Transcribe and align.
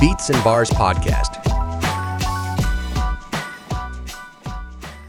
Beats 0.00 0.30
and 0.30 0.42
Bars 0.42 0.70
podcast. 0.72 1.30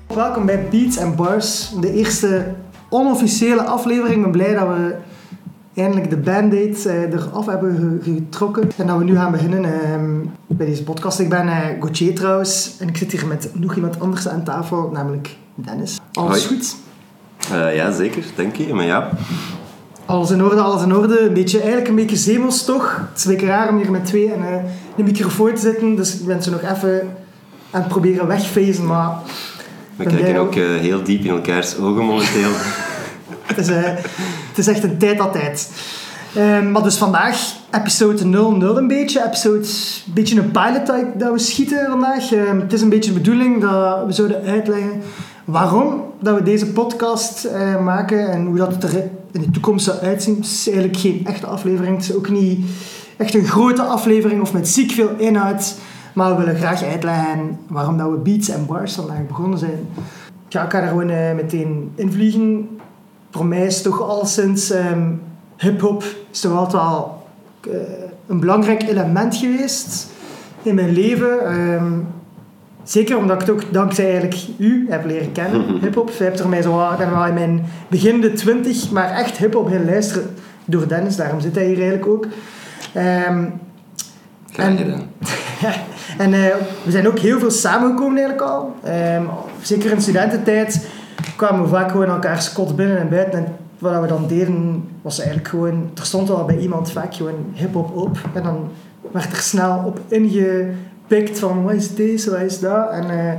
Welkom 0.07 0.45
bij 0.45 0.67
Beats 0.69 0.97
and 0.97 1.15
Bars, 1.15 1.69
de 1.79 1.93
eerste 1.93 2.55
onofficiële 2.89 3.63
aflevering. 3.63 4.15
Ik 4.15 4.21
ben 4.21 4.31
blij 4.31 4.53
dat 4.53 4.67
we 4.67 4.95
eindelijk 5.75 6.09
de 6.09 6.17
band-aid 6.17 6.85
eh, 6.85 7.01
eraf 7.13 7.45
hebben 7.45 7.75
ge- 8.03 8.11
getrokken. 8.11 8.69
En 8.77 8.87
dat 8.87 8.97
we 8.97 9.03
nu 9.03 9.15
gaan 9.15 9.31
beginnen 9.31 9.63
eh, 9.63 10.29
bij 10.47 10.65
deze 10.65 10.83
podcast. 10.83 11.19
Ik 11.19 11.29
ben 11.29 11.47
eh 11.47 11.57
Gauthier 11.79 12.15
trouwens 12.15 12.75
en 12.79 12.87
ik 12.87 12.97
zit 12.97 13.11
hier 13.11 13.27
met 13.27 13.49
nog 13.53 13.75
iemand 13.75 13.99
anders 13.99 14.27
aan 14.27 14.43
tafel, 14.43 14.89
namelijk 14.93 15.35
Dennis. 15.55 15.99
Alles 16.13 16.45
Hoi. 16.45 16.57
goed? 16.59 16.75
Eh, 17.51 17.75
ja, 17.75 17.91
zeker, 17.91 18.23
denk 18.35 18.55
je. 18.55 18.73
Maar 18.73 18.85
ja, 18.85 19.09
Alles 20.09 20.31
in 20.31 20.43
orde, 20.43 20.61
alles 20.61 20.83
in 20.83 20.95
orde. 20.95 21.19
Een 21.19 21.33
beetje, 21.33 21.57
eigenlijk 21.57 21.87
een 21.87 21.95
beetje 21.95 22.15
zemels 22.15 22.65
toch. 22.65 22.97
Het 23.09 23.17
is 23.17 23.25
een 23.25 23.31
beetje 23.31 23.47
raar 23.47 23.69
om 23.69 23.77
hier 23.77 23.91
met 23.91 24.05
twee 24.05 24.33
en 24.33 24.43
eh, 24.43 24.63
een 24.97 25.03
microfoon 25.03 25.53
te 25.53 25.61
zitten. 25.61 25.95
Dus 25.95 26.19
ik 26.19 26.25
ben 26.25 26.43
zo 26.43 26.51
nog 26.51 26.61
even 26.61 27.15
aan 27.71 27.81
het 27.81 27.87
proberen 27.87 28.27
wegfezen, 28.27 28.85
maar 28.85 29.11
we 29.95 30.05
kijken 30.05 30.35
ook 30.35 30.55
eh, 30.55 30.63
heel 30.63 31.03
diep 31.03 31.23
in 31.23 31.29
elkaars 31.29 31.77
ogen 31.77 32.05
momenteel. 32.05 32.49
Het 33.49 33.57
is, 33.57 33.67
eh, 33.67 33.83
het 34.49 34.57
is 34.57 34.67
echt 34.67 34.83
een 34.83 34.97
tijd 34.97 35.19
altijd. 35.19 35.71
Ehm, 36.35 36.71
maar 36.71 36.83
dus 36.83 36.95
vandaag, 36.95 37.37
episode 37.71 38.25
00 38.25 38.77
een 38.77 38.87
beetje. 38.87 39.25
Episode, 39.25 39.57
een 39.57 40.13
beetje 40.13 40.39
een 40.39 40.51
pilot 40.51 40.85
dat, 40.87 41.05
dat 41.15 41.31
we 41.31 41.39
schieten 41.39 41.85
vandaag. 41.89 42.31
Ehm, 42.31 42.59
het 42.59 42.73
is 42.73 42.81
een 42.81 42.89
beetje 42.89 43.13
de 43.13 43.19
bedoeling 43.19 43.61
dat 43.61 44.05
we 44.05 44.11
zouden 44.11 44.43
uitleggen 44.45 45.01
waarom 45.45 46.03
dat 46.19 46.35
we 46.35 46.43
deze 46.43 46.67
podcast 46.67 47.47
maken 47.83 48.31
en 48.31 48.45
hoe 48.45 48.57
dat 48.57 48.73
het 48.73 48.83
er 48.83 49.09
in 49.31 49.41
de 49.41 49.51
toekomst 49.51 49.85
zou 49.85 49.97
uitzien. 49.99 50.35
Het 50.35 50.45
is 50.45 50.67
eigenlijk 50.67 50.97
geen 50.97 51.25
echte 51.25 51.47
aflevering. 51.47 51.95
Het 51.95 52.09
is 52.09 52.15
ook 52.15 52.29
niet 52.29 52.65
echt 53.17 53.33
een 53.33 53.47
grote 53.47 53.83
aflevering 53.83 54.41
of 54.41 54.53
met 54.53 54.67
ziek 54.67 54.91
veel 54.91 55.09
inhoud. 55.17 55.75
Maar 56.13 56.31
we 56.31 56.43
willen 56.43 56.59
graag 56.59 56.83
uitleggen 56.83 57.59
waarom 57.67 57.97
dat 57.97 58.09
we 58.09 58.17
Beats 58.17 58.49
en 58.49 58.65
Bars 58.65 58.93
vandaag 58.93 59.27
begonnen 59.27 59.59
zijn. 59.59 59.87
Ik 60.47 60.59
ga 60.69 60.71
er 60.71 60.87
gewoon 60.87 61.09
eh, 61.09 61.33
meteen 61.35 61.91
invliegen 61.95 62.67
voor 63.31 63.45
mij 63.45 63.65
is 63.65 63.81
toch 63.81 64.01
al 64.01 64.25
sinds 64.25 64.71
ehm, 64.71 65.11
hip-hop 65.57 66.03
is 66.31 66.39
toch 66.39 66.57
altijd 66.57 67.05
eh, 67.61 67.79
een 68.27 68.39
belangrijk 68.39 68.83
element 68.83 69.35
geweest 69.35 70.07
in 70.61 70.75
mijn 70.75 70.91
leven. 70.91 71.45
Ehm, 71.45 71.93
zeker 72.89 73.17
omdat 73.17 73.41
ik 73.41 73.47
het 73.47 73.55
ook 73.55 73.73
dankzij 73.73 74.05
eigenlijk 74.05 74.35
u 74.57 74.85
heb 74.89 75.05
leren 75.05 75.31
kennen, 75.31 75.61
Mhm. 75.65 75.79
hip-hop. 75.83 76.09
Je 76.17 76.23
hebt 76.23 76.39
er 76.39 76.49
mij 76.49 76.61
zo, 76.61 76.91
ik 76.91 76.97
ben 76.97 77.09
wel 77.11 77.25
in 77.25 77.33
mijn 77.33 77.65
begin 77.87 78.21
de 78.21 78.33
twintig, 78.33 78.91
maar 78.91 79.09
echt 79.11 79.37
hip-hop 79.37 79.67
gaan 79.71 79.85
luisteren 79.85 80.29
door 80.65 80.87
Dennis, 80.87 81.15
daarom 81.15 81.39
zit 81.39 81.55
hij 81.55 81.65
hier 81.65 81.77
eigenlijk 81.77 82.07
ook. 82.07 82.27
Graag 84.51 84.67
En- 84.67 84.77
gedaan. 84.77 85.01
en 86.23 86.33
eh, 86.33 86.55
we 86.83 86.91
zijn 86.91 87.07
ook 87.07 87.19
heel 87.19 87.39
veel 87.39 87.51
samengekomen 87.51 88.17
eigenlijk 88.17 88.49
al. 88.49 88.75
Ehm, 88.83 89.23
zeker 89.61 89.91
in 89.91 90.01
studententijd 90.01 90.87
kwamen 91.35 91.61
we 91.61 91.67
vaak 91.69 91.91
gewoon 91.91 92.07
elkaar 92.09 92.51
kot 92.53 92.75
binnen 92.75 92.97
en 92.99 93.09
buiten. 93.09 93.39
En 93.39 93.55
wat 93.79 94.01
we 94.01 94.07
dan 94.07 94.27
deden 94.27 94.83
was 95.01 95.17
eigenlijk 95.19 95.49
gewoon... 95.49 95.89
Er 95.99 96.05
stond 96.05 96.27
wel 96.27 96.45
bij 96.45 96.57
iemand 96.57 96.91
vaak 96.91 97.15
gewoon 97.15 97.45
hip-hop 97.53 97.95
op. 97.95 98.17
En 98.33 98.43
dan 98.43 98.69
werd 99.11 99.31
er 99.31 99.37
snel 99.37 99.83
op 99.85 99.99
ingepikt 101.09 101.39
van 101.39 101.63
wat 101.63 101.73
is 101.73 101.95
deze, 101.95 102.31
wat 102.31 102.41
is 102.41 102.59
dat. 102.59 102.89
En 102.89 103.09
eh, 103.09 103.33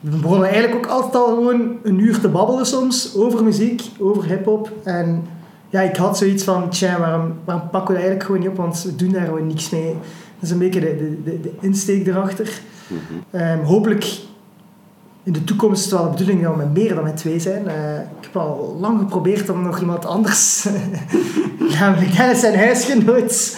we 0.00 0.16
begonnen 0.16 0.48
eigenlijk 0.48 0.76
ook 0.76 0.92
altijd 0.92 1.14
al 1.14 1.34
gewoon 1.34 1.76
een 1.82 1.98
uur 1.98 2.20
te 2.20 2.28
babbelen 2.28 2.66
soms 2.66 3.16
over 3.16 3.44
muziek, 3.44 3.82
over 3.98 4.24
hip-hop. 4.24 4.72
En 4.82 5.26
ja, 5.68 5.80
ik 5.80 5.96
had 5.96 6.18
zoiets 6.18 6.44
van, 6.44 6.70
tja, 6.70 6.98
waarom, 6.98 7.34
waarom 7.44 7.68
pakken 7.70 7.94
we 7.94 8.00
dat 8.00 8.08
eigenlijk 8.08 8.22
gewoon 8.22 8.40
niet 8.40 8.48
op? 8.48 8.56
Want 8.56 8.82
we 8.82 8.96
doen 8.96 9.12
daar 9.12 9.24
gewoon 9.24 9.46
niks 9.46 9.70
mee. 9.70 9.92
Dat 9.92 10.42
is 10.42 10.50
een 10.50 10.58
beetje 10.58 10.80
de, 10.80 10.96
de, 10.96 11.22
de, 11.24 11.40
de 11.40 11.52
insteek 11.60 12.06
erachter. 12.06 12.60
Mhm. 12.86 13.42
Ehm, 13.42 13.62
hopelijk 13.62 14.18
in 15.22 15.32
de 15.32 15.44
toekomst 15.44 15.84
is 15.84 15.90
het 15.90 16.00
wel 16.00 16.04
de 16.04 16.10
bedoeling 16.10 16.42
dat 16.42 16.52
we 16.52 16.58
met 16.58 16.74
meer 16.74 16.94
dan 16.94 17.04
met 17.04 17.16
twee 17.16 17.38
zijn. 17.38 17.68
Eh, 17.68 17.94
ik 17.94 18.24
heb 18.24 18.36
al 18.36 18.76
lang 18.80 18.98
geprobeerd 18.98 19.48
om 19.48 19.62
nog 19.62 19.80
iemand 19.80 20.06
anders, 20.06 20.68
namelijk 21.78 22.16
Dennis 22.16 22.40
zijn 22.40 22.58
huisgenoot, 22.58 23.56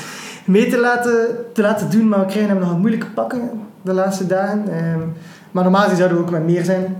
mee 0.50 0.68
te 0.68 0.78
laten, 0.78 1.28
te 1.52 1.62
laten 1.62 1.90
doen. 1.90 2.08
Maar 2.08 2.20
we 2.20 2.26
krijgen 2.26 2.50
hem 2.50 2.60
nog 2.60 2.70
een 2.70 2.80
moeilijke 2.80 3.06
pakken 3.06 3.50
de 3.82 3.92
laatste 3.92 4.26
dagen. 4.26 4.64
Ehm, 4.68 5.00
maar 5.50 5.62
normaal 5.62 5.96
zouden 5.96 6.16
we 6.16 6.22
ook 6.22 6.30
met 6.30 6.44
meer 6.44 6.64
zijn. 6.64 6.96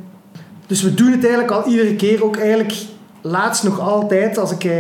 Dus 0.66 0.83
we 0.83 0.94
doen 0.94 1.11
het 1.11 1.25
eigenlijk 1.25 1.53
al 1.53 1.66
iedere 1.66 1.97
keer. 1.97 2.25
Ook 2.25 2.37
eigenlijk 2.37 2.75
laatst 3.21 3.65
nog 3.65 3.81
altijd. 3.81 4.39
Als 4.39 4.53
ik 4.53 4.65
eh, 4.65 4.72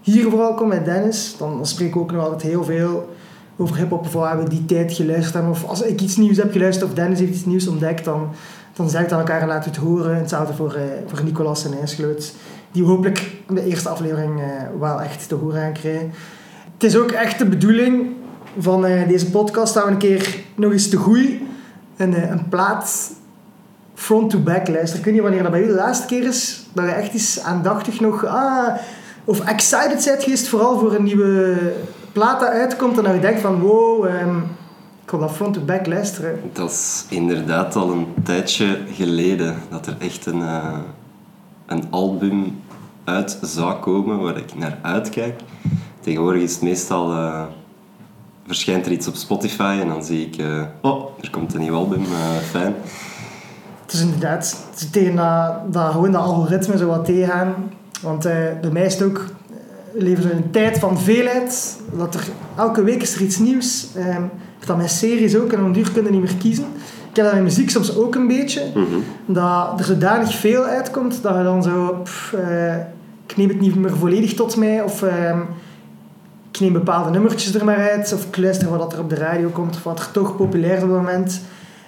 hier 0.00 0.30
vooral 0.30 0.54
kom 0.54 0.68
met 0.68 0.84
Dennis, 0.84 1.34
dan, 1.38 1.56
dan 1.56 1.66
spreken 1.66 1.94
we 1.94 2.00
ook 2.00 2.12
nog 2.12 2.22
altijd 2.22 2.42
heel 2.42 2.64
veel 2.64 3.14
over 3.56 3.76
hip-hop. 3.76 4.06
Of 4.06 4.12
waar 4.12 4.42
we 4.42 4.48
die 4.48 4.64
tijd 4.64 4.92
geluisterd 4.92 5.34
hebben. 5.34 5.52
Of 5.52 5.64
als 5.64 5.82
ik 5.82 6.00
iets 6.00 6.16
nieuws 6.16 6.36
heb 6.36 6.52
geluisterd 6.52 6.90
of 6.90 6.96
Dennis 6.96 7.18
heeft 7.18 7.34
iets 7.34 7.44
nieuws 7.44 7.66
ontdekt, 7.66 8.04
dan, 8.04 8.28
dan 8.72 8.90
zeg 8.90 9.02
ik 9.02 9.12
aan 9.12 9.18
elkaar 9.18 9.40
en 9.40 9.46
we 9.46 9.52
het 9.52 9.76
horen. 9.76 10.16
Hetzelfde 10.16 10.54
voor, 10.54 10.74
eh, 10.74 10.82
voor 11.06 11.24
Nicolas 11.24 11.64
en 11.64 11.78
IJsgeloot. 11.78 12.34
Die 12.72 12.84
hopelijk 12.84 13.32
in 13.48 13.54
de 13.54 13.66
eerste 13.66 13.88
aflevering 13.88 14.40
eh, 14.40 14.46
wel 14.80 15.00
echt 15.00 15.28
te 15.28 15.34
horen 15.34 15.60
gaan 15.60 15.72
krijgen. 15.72 16.12
Het 16.82 16.92
is 16.92 16.98
ook 16.98 17.10
echt 17.10 17.38
de 17.38 17.46
bedoeling 17.46 18.06
van 18.58 18.86
eh, 18.86 19.08
deze 19.08 19.30
podcast 19.30 19.74
dat 19.74 19.84
we 19.84 19.90
een 19.90 19.96
keer 19.96 20.38
nog 20.54 20.72
eens 20.72 20.88
te 20.88 20.96
goeie 20.96 21.46
een, 21.96 22.14
eh, 22.14 22.30
een 22.30 22.48
plaat 22.48 23.12
front 23.94 24.30
to 24.30 24.38
back 24.38 24.68
luisteren. 24.68 24.98
Ik 24.98 25.04
weet 25.04 25.14
niet 25.14 25.22
wanneer 25.22 25.42
dat 25.42 25.50
bij 25.50 25.62
u 25.62 25.66
de 25.66 25.72
laatste 25.72 26.06
keer 26.06 26.24
is, 26.24 26.66
dat 26.72 26.84
je 26.84 26.90
echt 26.90 27.12
eens 27.12 27.40
aandachtig 27.40 28.00
nog, 28.00 28.24
ah, 28.24 28.76
of 29.24 29.40
excited 29.40 30.04
bent 30.04 30.22
geweest, 30.22 30.48
vooral 30.48 30.78
voor 30.78 30.94
een 30.94 31.02
nieuwe 31.02 31.56
plaat 32.12 32.40
dat 32.40 32.48
uitkomt 32.48 32.98
en 32.98 33.04
dat 33.04 33.14
je 33.14 33.20
denkt 33.20 33.40
van, 33.40 33.60
wow, 33.60 34.06
ehm, 34.06 34.36
ik 35.04 35.10
wil 35.10 35.20
dat 35.20 35.32
front 35.32 35.54
to 35.54 35.60
back 35.60 35.86
luisteren. 35.86 36.40
Dat 36.52 36.70
is 36.70 37.04
inderdaad 37.08 37.76
al 37.76 37.90
een 37.90 38.06
tijdje 38.22 38.78
geleden 38.92 39.56
dat 39.70 39.86
er 39.86 39.96
echt 39.98 40.26
een, 40.26 40.42
eh, 40.42 40.78
een 41.66 41.84
album 41.90 42.60
uit 43.04 43.38
zou 43.42 43.74
komen 43.74 44.20
waar 44.20 44.36
ik 44.36 44.54
naar 44.54 44.78
uitkijk. 44.82 45.40
Tegenwoordig 46.02 46.42
is 46.42 46.52
het 46.52 46.62
meestal... 46.62 47.12
eh, 47.12 47.42
verschijnt 48.46 48.86
er 48.86 48.92
iets 48.92 49.08
op 49.08 49.14
Spotify 49.14 49.78
en 49.80 49.88
dan 49.88 50.04
zie 50.04 50.26
ik... 50.26 50.36
eh, 50.36 50.62
oh, 50.80 51.04
er 51.20 51.30
komt 51.30 51.54
een 51.54 51.60
nieuw 51.60 51.74
album, 51.74 52.02
eh, 52.02 52.36
fijn. 52.50 52.74
Het 53.82 53.92
is 53.92 54.00
inderdaad 54.00 54.64
het 54.70 54.80
is 54.80 54.90
tegen 54.90 55.16
dat, 55.16 55.72
dat, 55.72 55.92
gewoon 55.92 56.12
dat 56.12 56.22
algoritme 56.22 56.76
zo 56.76 56.86
wat 56.86 57.04
tegengaan. 57.04 57.54
Want 58.02 58.22
bij 58.22 58.70
mij 58.72 58.84
is 58.84 58.94
het 58.94 59.02
ook, 59.02 59.24
leven 59.92 60.30
in 60.30 60.36
een 60.36 60.50
tijd 60.50 60.78
van 60.78 60.98
veelheid. 60.98 61.80
Dat 61.96 62.14
er, 62.14 62.24
elke 62.56 62.82
week 62.82 63.02
is 63.02 63.14
er 63.14 63.22
iets 63.22 63.38
nieuws. 63.38 63.84
Ik 63.94 64.02
heb 64.58 64.66
dat 64.66 64.76
met 64.76 64.90
series 64.90 65.36
ook 65.36 65.52
en 65.52 65.60
een 65.60 65.72
duur 65.72 65.90
kun 65.92 66.04
je 66.04 66.10
niet 66.10 66.20
meer 66.20 66.36
kiezen. 66.36 66.64
Ik 67.10 67.16
heb 67.16 67.24
dat 67.24 67.34
met 67.34 67.42
muziek 67.42 67.70
soms 67.70 67.96
ook 67.96 68.14
een 68.14 68.26
beetje. 68.26 68.62
Mhm. 68.74 68.98
Dat 69.26 69.78
er 69.78 69.84
zodanig 69.84 70.34
veel 70.34 70.64
uitkomt 70.64 71.22
dat 71.22 71.36
je 71.36 71.42
dan 71.42 71.62
zo... 71.62 72.00
pff, 72.02 72.34
ik 73.26 73.36
neem 73.36 73.48
het 73.48 73.60
niet 73.60 73.74
meer 73.74 73.96
volledig 73.96 74.34
tot 74.34 74.56
mij. 74.56 74.82
Of 74.82 75.02
ehm, 75.02 75.38
ik 76.52 76.60
neem 76.60 76.72
bepaalde 76.72 77.10
nummertjes 77.10 77.54
er 77.54 77.64
maar 77.64 77.90
uit. 77.90 78.12
Of 78.12 78.24
ik 78.24 78.36
luister 78.36 78.68
wat 78.68 78.92
er 78.92 78.98
op 78.98 79.08
de 79.08 79.14
radio 79.14 79.48
komt. 79.48 79.76
Of 79.76 79.82
wat 79.82 79.98
er 79.98 80.10
toch 80.10 80.36
populair 80.36 80.76
is 80.76 80.82
op 80.82 80.88
het 80.88 80.98
moment. 80.98 81.40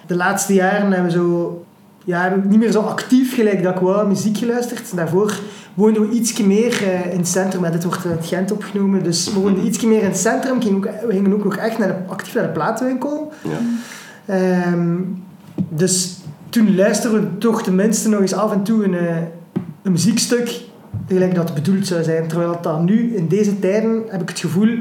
De 0.07 0.15
laatste 0.15 0.53
jaren 0.53 0.91
hebben 0.91 1.11
we 1.11 1.17
zo... 1.17 1.63
Ja, 2.03 2.21
heb 2.21 2.37
ik 2.37 2.43
niet 2.43 2.59
meer 2.59 2.71
zo 2.71 2.81
actief 2.81 3.35
gelijk 3.35 3.63
dat 3.63 3.75
ik 3.75 3.81
wou 3.81 4.07
muziek 4.07 4.37
geluisterd. 4.37 4.95
Daarvoor 4.95 5.39
woonden 5.73 6.09
we 6.09 6.15
iets 6.15 6.41
meer 6.41 6.83
eh, 6.83 7.11
in 7.11 7.17
het 7.17 7.27
centrum. 7.27 7.63
En 7.63 7.71
dit 7.71 7.83
wordt 7.83 8.05
in 8.05 8.11
het 8.11 8.25
Gent 8.25 8.51
opgenomen. 8.51 9.03
Dus 9.03 9.33
we 9.33 9.39
woonden 9.39 9.65
iets 9.65 9.81
meer 9.81 9.99
in 9.99 10.05
het 10.05 10.17
centrum. 10.17 10.59
We 10.59 10.89
gingen 11.09 11.33
ook 11.33 11.43
nog 11.43 11.55
echt 11.55 11.77
naar 11.77 11.87
de, 11.87 11.95
actief 12.07 12.33
naar 12.33 12.43
de 12.43 12.49
platenwinkel. 12.49 13.31
Ja. 13.43 13.59
Ehm, 14.25 14.97
dus 15.69 16.17
toen 16.49 16.75
luisterden 16.75 17.21
we 17.21 17.37
toch 17.37 17.63
tenminste 17.63 18.09
nog 18.09 18.21
eens 18.21 18.33
af 18.33 18.51
en 18.51 18.63
toe 18.63 18.83
een, 18.83 18.97
eh, 18.97 19.15
een 19.81 19.91
muziekstuk 19.91 20.61
gelijk 21.07 21.35
dat 21.35 21.53
bedoeld 21.53 21.87
zou 21.87 22.03
zijn. 22.03 22.27
Terwijl 22.27 22.57
dat 22.61 22.81
nu, 22.81 23.15
in 23.15 23.27
deze 23.27 23.59
tijden, 23.59 24.03
heb 24.07 24.21
ik 24.21 24.29
het 24.29 24.39
gevoel 24.39 24.77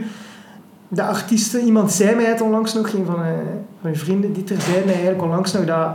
de 0.89 1.03
artiesten... 1.03 1.65
Iemand 1.65 1.93
zei 1.93 2.15
mij 2.15 2.25
het 2.25 2.41
onlangs 2.41 2.75
nog, 2.75 2.93
een 2.93 3.05
van, 3.05 3.23
eh, 3.23 3.23
van 3.23 3.65
mijn 3.81 3.97
vrienden, 3.97 4.33
die 4.33 4.45
er 4.45 4.61
zei 4.61 4.85
mij 4.85 4.93
eigenlijk 4.95 5.23
onlangs 5.23 5.53
nog 5.53 5.65
dat 5.65 5.89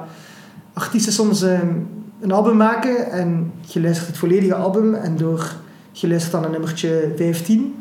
artiesten 0.74 1.14
soms 1.14 1.42
ehm, 1.42 1.68
een 2.20 2.32
album 2.32 2.58
maken 2.58 3.12
en 3.12 3.52
je 3.62 3.82
luistert 3.82 4.08
het 4.08 4.18
volledige 4.18 4.56
album 4.56 4.94
en 4.94 5.18
door 5.18 5.54
je 5.92 6.08
luistert 6.08 6.32
dan 6.32 6.44
een 6.44 6.52
nummertje 6.52 7.12
15 7.16 7.76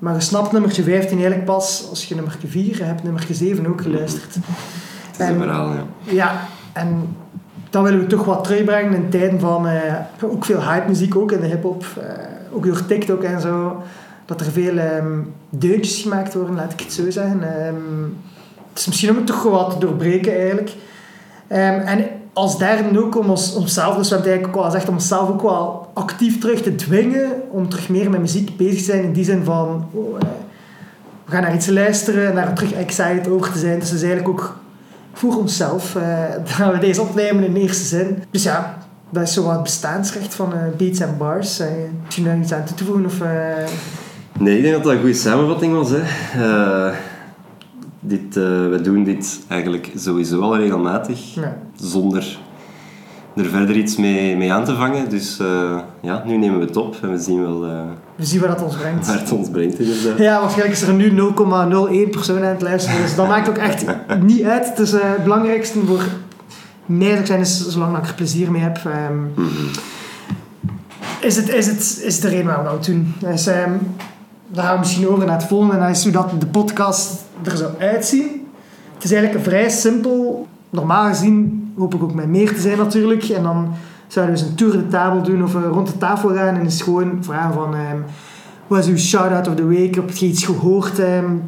maar 0.00 0.14
je 0.14 0.20
snapt 0.20 0.52
nummertje 0.52 0.82
15 0.82 1.10
eigenlijk 1.10 1.44
pas 1.44 1.86
als 1.90 2.04
je 2.04 2.14
nummertje 2.14 2.48
4 2.48 2.84
hebt, 2.84 3.02
nummertje 3.02 3.34
7 3.34 3.66
ook 3.66 3.80
geluisterd. 3.80 4.34
Het 5.10 5.20
is 5.20 5.26
En- 5.26 5.36
verhaal, 5.36 5.72
ja. 5.72 5.84
Ja, 6.04 6.40
en 6.72 7.16
dan 7.70 7.82
willen 7.82 8.00
we 8.00 8.06
toch 8.06 8.24
wat 8.24 8.44
terugbrengen 8.44 8.94
in 8.94 9.10
tijden 9.10 9.40
van 9.40 9.66
eh, 9.66 9.94
ook 10.22 10.44
veel 10.44 10.62
hype 10.62 10.88
muziek, 10.88 11.16
ook 11.16 11.32
in 11.32 11.40
de 11.40 11.46
hip-hop, 11.46 11.84
eh, 12.00 12.04
ook 12.52 12.66
door 12.66 12.86
TikTok 12.86 13.22
en 13.22 13.40
zo. 13.40 13.82
Dat 14.24 14.40
er 14.40 14.52
veel 14.52 14.78
deuntjes 15.50 16.02
gemaakt 16.02 16.34
worden, 16.34 16.54
laat 16.54 16.72
ik 16.72 16.80
het 16.80 16.92
zo 16.92 17.10
zeggen. 17.10 17.64
Ehm, 17.64 17.74
het 18.68 18.78
is 18.78 18.86
misschien 18.86 19.10
om 19.10 19.16
het 19.16 19.26
toch 19.26 19.42
wat 19.42 19.70
te 19.70 19.78
doorbreken 19.78 20.36
eigenlijk. 20.36 20.70
Ehm, 21.48 21.80
en 21.80 22.04
als 22.32 22.58
derde 22.58 23.00
ook 23.00 23.16
om 23.16 23.30
ons, 23.30 23.54
onszelf, 23.54 23.96
dus 23.96 24.08
we 24.08 24.14
hebben 24.14 24.32
eigenlijk 24.32 24.56
ook 24.56 24.62
wel 24.62 24.72
gezegd, 24.72 24.88
om 24.88 24.94
onszelf 24.94 25.28
ook 25.28 25.42
wel 25.42 25.90
actief 25.94 26.38
terug 26.38 26.62
te 26.62 26.74
dwingen 26.74 27.42
om 27.50 27.68
terug 27.68 27.88
meer 27.88 28.10
met 28.10 28.20
muziek 28.20 28.56
bezig 28.56 28.78
te 28.78 28.84
zijn 28.84 29.02
in 29.02 29.12
die 29.12 29.24
zin 29.24 29.44
van 29.44 29.88
oh, 29.92 30.16
eh, 30.16 30.28
we 31.24 31.32
gaan 31.32 31.42
naar 31.42 31.54
iets 31.54 31.66
luisteren 31.66 32.28
en 32.28 32.34
daar 32.34 32.54
terug 32.54 32.72
excited 32.72 33.28
over 33.28 33.52
te 33.52 33.58
zijn. 33.58 33.78
Dus 33.78 33.88
dat 33.88 33.98
is 33.98 34.04
eigenlijk 34.04 34.40
ook 34.40 34.59
voor 35.12 35.36
onszelf 35.36 35.94
uh, 35.94 36.02
dat 36.58 36.72
we 36.72 36.78
deze 36.80 37.02
opnemen 37.02 37.44
in 37.44 37.52
de 37.52 37.60
eerste 37.60 37.84
zin. 37.84 38.22
Dus 38.30 38.42
ja, 38.42 38.78
dat 39.10 39.22
is 39.22 39.32
zo 39.32 39.42
wat 39.42 39.52
het 39.52 39.62
bestaansrecht 39.62 40.34
van 40.34 40.52
uh, 40.52 40.76
Beats 40.76 41.00
en 41.00 41.14
Bars. 41.18 41.60
Uh, 41.60 41.66
misschien 42.04 42.24
daar 42.24 42.38
iets 42.38 42.52
aan 42.52 42.64
toe 42.64 42.76
te 42.76 42.84
voegen? 42.84 43.04
Of, 43.04 43.22
Nee, 44.38 44.56
ik 44.56 44.62
denk 44.62 44.74
dat 44.74 44.84
dat 44.84 44.92
een 44.92 44.98
goede 44.98 45.14
samenvatting 45.14 45.72
was. 45.72 45.90
Hè. 45.90 46.02
dit, 48.00 48.34
we 48.34 48.78
doen 48.82 49.04
dit 49.04 49.40
eigenlijk 49.48 49.92
sowieso 49.96 50.40
al 50.40 50.56
regelmatig, 50.56 51.34
ja. 51.34 51.56
zonder 51.74 52.38
er 53.40 53.50
verder 53.50 53.76
iets 53.76 53.96
mee, 53.96 54.36
mee 54.36 54.52
aan 54.52 54.64
te 54.64 54.74
vangen. 54.74 55.10
Dus 55.10 55.38
uh, 55.40 55.78
ja, 56.00 56.22
nu 56.26 56.36
nemen 56.36 56.58
we 56.58 56.64
het 56.64 56.76
op 56.76 56.96
en 57.02 57.10
we 57.10 57.18
zien 57.18 57.40
wel... 57.40 57.66
Uh, 57.66 57.80
we 58.16 58.24
zien 58.24 58.40
waar 58.40 58.48
dat 58.48 58.62
ons 58.62 58.76
brengt. 58.76 59.06
Waar 59.06 59.18
het 59.18 59.32
ons 59.32 59.50
brengt, 59.50 59.78
inderdaad. 59.78 60.18
Ja, 60.18 60.40
waarschijnlijk 60.40 60.80
is 60.80 60.86
er 60.86 60.94
nu 60.94 61.10
0,01 61.10 62.10
persoon 62.10 62.36
aan 62.36 62.42
het 62.42 62.62
luisteren. 62.62 63.00
Dus 63.00 63.14
dat 63.14 63.28
maakt 63.28 63.48
ook 63.48 63.56
echt 63.56 63.84
niet 64.22 64.42
uit. 64.42 64.68
Het 64.68 64.78
is 64.78 64.94
uh, 64.94 65.00
het 65.02 65.22
belangrijkste 65.22 65.80
voor 65.86 66.02
mij 66.86 67.16
dat 67.16 67.26
zijn 67.26 67.40
is, 67.40 67.68
zolang 67.68 67.96
ik 67.96 68.06
er 68.06 68.14
plezier 68.14 68.50
mee 68.50 68.62
heb... 68.62 68.80
Um, 68.86 69.16
mm 69.16 69.32
-hmm. 69.34 69.70
is, 71.20 71.36
het, 71.36 71.48
is, 71.48 71.66
het, 71.66 72.00
is 72.04 72.20
de 72.20 72.28
reden 72.28 72.46
waarom 72.46 72.64
we 72.64 72.70
dat 72.70 72.84
doen. 72.84 73.14
Dus, 73.18 73.46
um, 73.46 73.94
daar 74.48 74.64
gaan 74.64 74.74
we 74.74 74.78
misschien 74.78 75.08
over 75.08 75.26
naar 75.26 75.38
het 75.38 75.48
volgende. 75.48 75.74
En 75.74 75.80
dat 75.80 75.96
is 75.96 76.02
hoe 76.02 76.12
dat 76.12 76.40
de 76.40 76.46
podcast 76.46 77.24
er 77.42 77.56
zou 77.56 77.70
uitzien. 77.78 78.48
Het 78.94 79.04
is 79.04 79.12
eigenlijk 79.12 79.34
een 79.44 79.50
vrij 79.50 79.70
simpel... 79.70 80.48
Normaal 80.72 81.08
gezien 81.08 81.59
hoop 81.76 81.94
ik 81.94 82.02
ook 82.02 82.14
met 82.14 82.28
meer 82.28 82.54
te 82.54 82.60
zijn 82.60 82.78
natuurlijk. 82.78 83.24
En 83.24 83.42
dan 83.42 83.68
zouden 84.06 84.34
we 84.34 84.40
eens 84.40 84.50
een 84.50 84.56
tour 84.56 84.72
de 84.72 84.88
tafel 84.88 85.22
doen 85.22 85.42
of 85.42 85.54
rond 85.54 85.86
de 85.86 85.98
tafel 85.98 86.28
gaan 86.28 86.54
en 86.54 86.62
eens 86.62 86.82
gewoon 86.82 87.18
vragen 87.20 87.54
van... 87.54 87.74
Um, 87.74 88.04
wat 88.70 88.78
is 88.78 88.86
uw 88.86 88.96
shout-out 88.96 89.48
of 89.48 89.54
the 89.54 89.66
week? 89.66 89.94
Heb 89.94 90.10
je 90.10 90.26
iets 90.26 90.44
gehoord 90.44 90.98
um, 90.98 91.42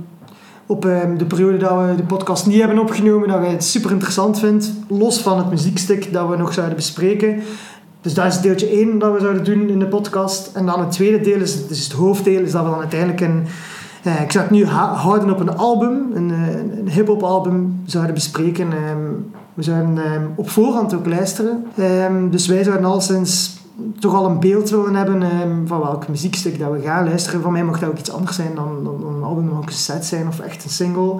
op 0.66 0.84
um, 0.84 1.18
de 1.18 1.24
periode 1.24 1.56
dat 1.56 1.70
we 1.70 1.94
de 1.96 2.02
podcast 2.02 2.46
niet 2.46 2.58
hebben 2.58 2.78
opgenomen, 2.78 3.28
dat 3.28 3.42
je 3.42 3.48
het 3.48 3.64
super 3.64 3.90
interessant 3.90 4.38
vindt, 4.38 4.72
los 4.88 5.20
van 5.20 5.38
het 5.38 5.50
muziekstuk 5.50 6.12
dat 6.12 6.28
we 6.28 6.36
nog 6.36 6.52
zouden 6.52 6.76
bespreken. 6.76 7.40
Dus 8.00 8.14
dat 8.14 8.26
is 8.26 8.40
deeltje 8.40 8.68
1 8.68 8.98
dat 8.98 9.12
we 9.12 9.20
zouden 9.20 9.44
doen 9.44 9.68
in 9.68 9.78
de 9.78 9.86
podcast. 9.86 10.56
En 10.56 10.66
dan 10.66 10.80
het 10.80 10.90
tweede 10.90 11.20
deel, 11.20 11.40
is, 11.40 11.66
dus 11.66 11.84
het 11.84 11.92
hoofddeel, 11.92 12.42
is 12.42 12.52
dat 12.52 12.64
we 12.64 12.70
dan 12.70 12.78
uiteindelijk 12.78 13.20
een... 13.20 13.46
Uh, 14.06 14.20
ik 14.20 14.32
zou 14.32 14.44
het 14.44 14.52
nu 14.52 14.66
houden 14.66 15.30
op 15.30 15.40
een 15.40 15.56
album, 15.56 16.10
een, 16.14 16.30
een, 16.30 16.78
een 16.78 16.90
hip-hop 16.90 17.22
album 17.22 17.82
zouden 17.86 18.14
bespreken. 18.14 18.66
We 19.54 19.62
zouden 19.62 20.12
um, 20.12 20.32
op 20.34 20.50
voorhand 20.50 20.94
ook 20.94 21.06
luisteren. 21.06 21.64
Um, 21.78 22.30
dus 22.30 22.46
wij 22.46 22.64
zouden 22.64 22.86
al 22.86 23.00
sinds 23.00 23.60
toch 23.98 24.14
al 24.14 24.26
een 24.26 24.40
beeld 24.40 24.70
willen 24.70 24.94
hebben 24.94 25.22
um, 25.22 25.66
van 25.66 25.80
welk 25.80 26.08
muziekstuk 26.08 26.58
dat 26.58 26.72
we 26.72 26.80
gaan 26.80 27.04
luisteren. 27.04 27.42
Van 27.42 27.52
mij 27.52 27.64
mocht 27.64 27.80
dat 27.80 27.90
ook 27.90 27.98
iets 27.98 28.12
anders 28.12 28.36
zijn 28.36 28.54
dan, 28.54 28.84
dan, 28.84 29.00
dan 29.00 29.14
een 29.14 29.22
album, 29.22 29.48
een 29.48 29.72
set 29.72 30.04
zijn 30.04 30.28
of 30.28 30.40
echt 30.40 30.64
een 30.64 30.70
single. 30.70 31.16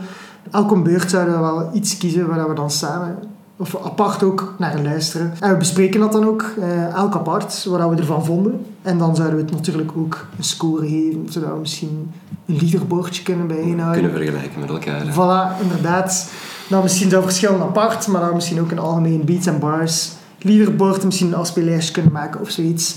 Elke 0.50 0.78
beurt 0.78 1.10
zouden 1.10 1.34
we 1.34 1.40
wel 1.40 1.70
iets 1.72 1.98
kiezen 1.98 2.28
waar 2.28 2.48
we 2.48 2.54
dan 2.54 2.70
samen 2.70 3.18
of 3.62 3.84
apart 3.84 4.22
ook 4.22 4.54
naar 4.58 4.82
luisteren. 4.82 5.32
En 5.40 5.50
we 5.50 5.56
bespreken 5.56 6.00
dat 6.00 6.12
dan 6.12 6.24
ook, 6.24 6.44
uh, 6.58 6.94
elk 6.94 7.14
apart, 7.14 7.64
wat 7.64 7.90
we 7.90 7.96
ervan 7.96 8.24
vonden. 8.24 8.66
En 8.82 8.98
dan 8.98 9.16
zouden 9.16 9.36
we 9.36 9.42
het 9.42 9.52
natuurlijk 9.52 9.90
ook 9.96 10.26
een 10.38 10.44
score 10.44 10.88
geven, 10.88 11.26
zodat 11.28 11.52
we 11.52 11.58
misschien 11.58 12.10
een 12.46 12.56
leaderboardje 12.60 13.22
kunnen 13.22 13.46
bijeenhouden. 13.46 14.02
Kunnen 14.02 14.18
vergelijken 14.18 14.60
met 14.60 14.68
elkaar. 14.68 15.02
Voilà, 15.02 15.62
inderdaad. 15.62 16.30
Dan 16.68 16.82
misschien 16.82 17.10
zo 17.10 17.20
verschillen 17.20 17.60
apart, 17.60 18.06
maar 18.06 18.20
dan 18.20 18.34
misschien 18.34 18.60
ook 18.60 18.70
een 18.70 18.78
algemeen 18.78 19.24
beats 19.24 19.46
en 19.46 19.58
bars. 19.58 20.10
Leaderboard 20.38 21.04
misschien 21.04 21.26
een 21.26 21.34
afspeellijstje 21.34 21.92
kunnen 21.92 22.12
maken 22.12 22.40
of 22.40 22.50
zoiets. 22.50 22.96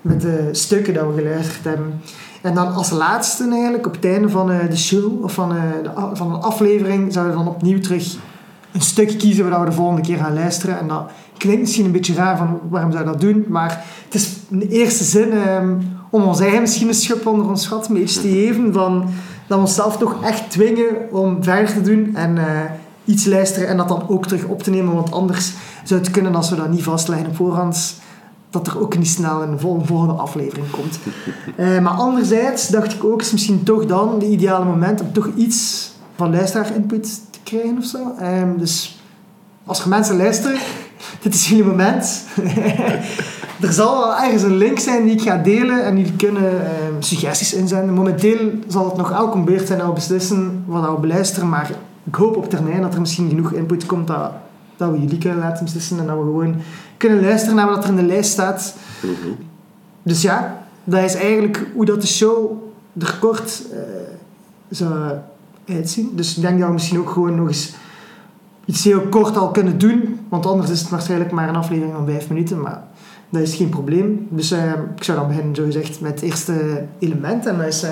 Met 0.00 0.20
de 0.20 0.48
stukken 0.52 0.94
dat 0.94 1.06
we 1.06 1.22
geluisterd 1.22 1.64
hebben. 1.64 2.00
En 2.42 2.54
dan 2.54 2.74
als 2.74 2.90
laatste 2.90 3.48
eigenlijk, 3.50 3.86
op 3.86 3.94
het 3.94 4.04
einde 4.04 4.28
van 4.28 4.50
uh, 4.50 4.58
de 4.70 4.76
show 4.76 5.24
of 5.24 5.32
van, 5.32 5.56
uh, 5.56 5.62
de, 5.82 5.90
van 6.12 6.34
een 6.34 6.40
aflevering, 6.40 7.12
zouden 7.12 7.36
we 7.36 7.44
dan 7.44 7.54
opnieuw 7.54 7.80
terug 7.80 8.16
een 8.72 8.80
stuk 8.80 9.18
kiezen 9.18 9.50
waar 9.50 9.60
we 9.60 9.66
de 9.66 9.72
volgende 9.72 10.02
keer 10.02 10.16
gaan 10.16 10.34
luisteren. 10.34 10.78
En 10.78 10.88
dat 10.88 11.10
klinkt 11.44 11.62
misschien 11.62 11.84
een 11.84 11.92
beetje 11.92 12.14
raar 12.14 12.36
van 12.36 12.60
waarom 12.70 12.92
zou 12.92 13.04
je 13.04 13.10
dat 13.10 13.20
doen, 13.20 13.44
maar 13.48 13.84
het 14.04 14.14
is 14.14 14.36
in 14.48 14.58
de 14.58 14.68
eerste 14.68 15.04
zin 15.04 15.32
um, 15.32 15.96
om 16.10 16.22
ons 16.22 16.40
eigen 16.40 16.60
misschien 16.60 16.88
een 16.88 16.94
schub 16.94 17.26
onder 17.26 17.48
ons 17.48 17.66
gat 17.66 17.88
een 17.88 17.94
beetje 17.94 18.20
te 18.20 18.28
geven 18.28 18.72
van 18.72 19.04
dat 19.46 19.58
we 19.58 19.64
onszelf 19.64 19.96
toch 19.96 20.24
echt 20.24 20.50
dwingen 20.50 21.10
om 21.10 21.42
verder 21.42 21.74
te 21.74 21.80
doen 21.80 22.10
en 22.14 22.36
uh, 22.36 22.44
iets 23.04 23.26
luisteren 23.26 23.68
en 23.68 23.76
dat 23.76 23.88
dan 23.88 24.08
ook 24.08 24.26
terug 24.26 24.44
op 24.44 24.62
te 24.62 24.70
nemen, 24.70 24.94
want 24.94 25.12
anders 25.12 25.52
zou 25.84 26.00
het 26.00 26.10
kunnen 26.10 26.34
als 26.34 26.50
we 26.50 26.56
dat 26.56 26.70
niet 26.70 26.82
vastleggen 26.82 27.28
op 27.28 27.36
voorhand 27.36 27.94
dat 28.50 28.66
er 28.66 28.80
ook 28.80 28.98
niet 28.98 29.08
snel 29.08 29.42
een 29.42 29.60
volgende 29.60 30.12
aflevering 30.12 30.70
komt. 30.70 30.98
Uh, 31.56 31.78
maar 31.84 31.92
anderzijds 31.92 32.68
dacht 32.68 32.92
ik 32.92 33.04
ook, 33.04 33.20
is 33.20 33.32
misschien 33.32 33.62
toch 33.62 33.86
dan 33.86 34.18
de 34.18 34.26
ideale 34.26 34.64
moment 34.64 35.00
om 35.00 35.12
toch 35.12 35.28
iets 35.36 35.90
van 36.16 36.30
luisteraar 36.30 36.74
input 36.74 37.20
krijgen 37.42 37.78
of 37.78 37.84
zo. 37.84 37.98
Um, 38.22 38.58
dus 38.58 38.98
als 39.64 39.80
er 39.80 39.88
mensen 39.88 40.16
luisteren, 40.16 40.58
dit 41.20 41.34
is 41.34 41.48
jullie 41.48 41.64
moment. 41.64 42.24
er 43.60 43.72
zal 43.72 43.98
wel 43.98 44.16
ergens 44.16 44.42
een 44.42 44.56
link 44.56 44.78
zijn 44.78 45.04
die 45.04 45.12
ik 45.12 45.22
ga 45.22 45.36
delen 45.36 45.84
en 45.84 45.96
jullie 45.96 46.16
kunnen 46.16 46.52
um, 46.52 47.02
suggesties 47.02 47.54
inzenden. 47.54 47.94
Momenteel 47.94 48.50
zal 48.68 48.84
het 48.84 48.96
nog 48.96 49.10
elke 49.10 49.38
beurt 49.38 49.66
zijn 49.66 49.78
dat 49.78 49.88
we 49.88 49.94
beslissen 49.94 50.64
wat 50.66 50.94
we 50.94 51.00
beluisteren, 51.00 51.48
maar 51.48 51.70
ik 52.04 52.14
hoop 52.14 52.36
op 52.36 52.50
termijn 52.50 52.82
dat 52.82 52.94
er 52.94 53.00
misschien 53.00 53.28
genoeg 53.28 53.52
input 53.52 53.86
komt 53.86 54.06
dat, 54.06 54.32
dat 54.76 54.90
we 54.90 55.00
jullie 55.00 55.18
kunnen 55.18 55.38
laten 55.38 55.64
beslissen 55.64 55.98
en 55.98 56.06
dat 56.06 56.16
we 56.16 56.22
gewoon 56.22 56.56
kunnen 56.96 57.20
luisteren 57.20 57.56
naar 57.56 57.68
wat 57.68 57.84
er 57.84 57.90
in 57.90 57.96
de 57.96 58.02
lijst 58.02 58.30
staat. 58.30 58.74
Mm 59.02 59.14
-hmm. 59.22 59.36
Dus 60.02 60.22
ja, 60.22 60.64
dat 60.84 61.02
is 61.02 61.14
eigenlijk 61.14 61.66
hoe 61.74 61.84
dat 61.84 62.00
de 62.00 62.06
show 62.06 62.62
er 62.98 63.16
kort 63.20 63.62
uh, 63.72 63.78
zou 64.68 64.92
uitzien. 65.68 66.10
Dus 66.14 66.36
ik 66.36 66.42
denk 66.42 66.58
dat 66.58 66.68
we 66.68 66.74
misschien 66.74 66.98
ook 66.98 67.10
gewoon 67.10 67.34
nog 67.34 67.48
eens 67.48 67.74
iets 68.66 68.84
heel 68.84 69.00
kort 69.00 69.36
al 69.36 69.50
kunnen 69.50 69.78
doen. 69.78 70.20
Want 70.28 70.46
anders 70.46 70.70
is 70.70 70.80
het 70.80 70.90
waarschijnlijk 70.90 71.30
maar 71.30 71.48
een 71.48 71.56
aflevering 71.56 71.94
van 71.94 72.06
vijf 72.06 72.28
minuten. 72.28 72.60
Maar 72.60 72.82
dat 73.30 73.42
is 73.42 73.54
geen 73.54 73.68
probleem. 73.68 74.26
Dus 74.30 74.52
uh, 74.52 74.72
ik 74.96 75.04
zou 75.04 75.18
dan 75.18 75.28
beginnen, 75.28 75.54
zo 75.54 75.64
gezegd, 75.64 76.00
met 76.00 76.10
het 76.10 76.22
eerste 76.22 76.84
element. 76.98 77.46
En 77.46 77.58
dat 77.58 77.66
is... 77.66 77.84
Uh, 77.84 77.90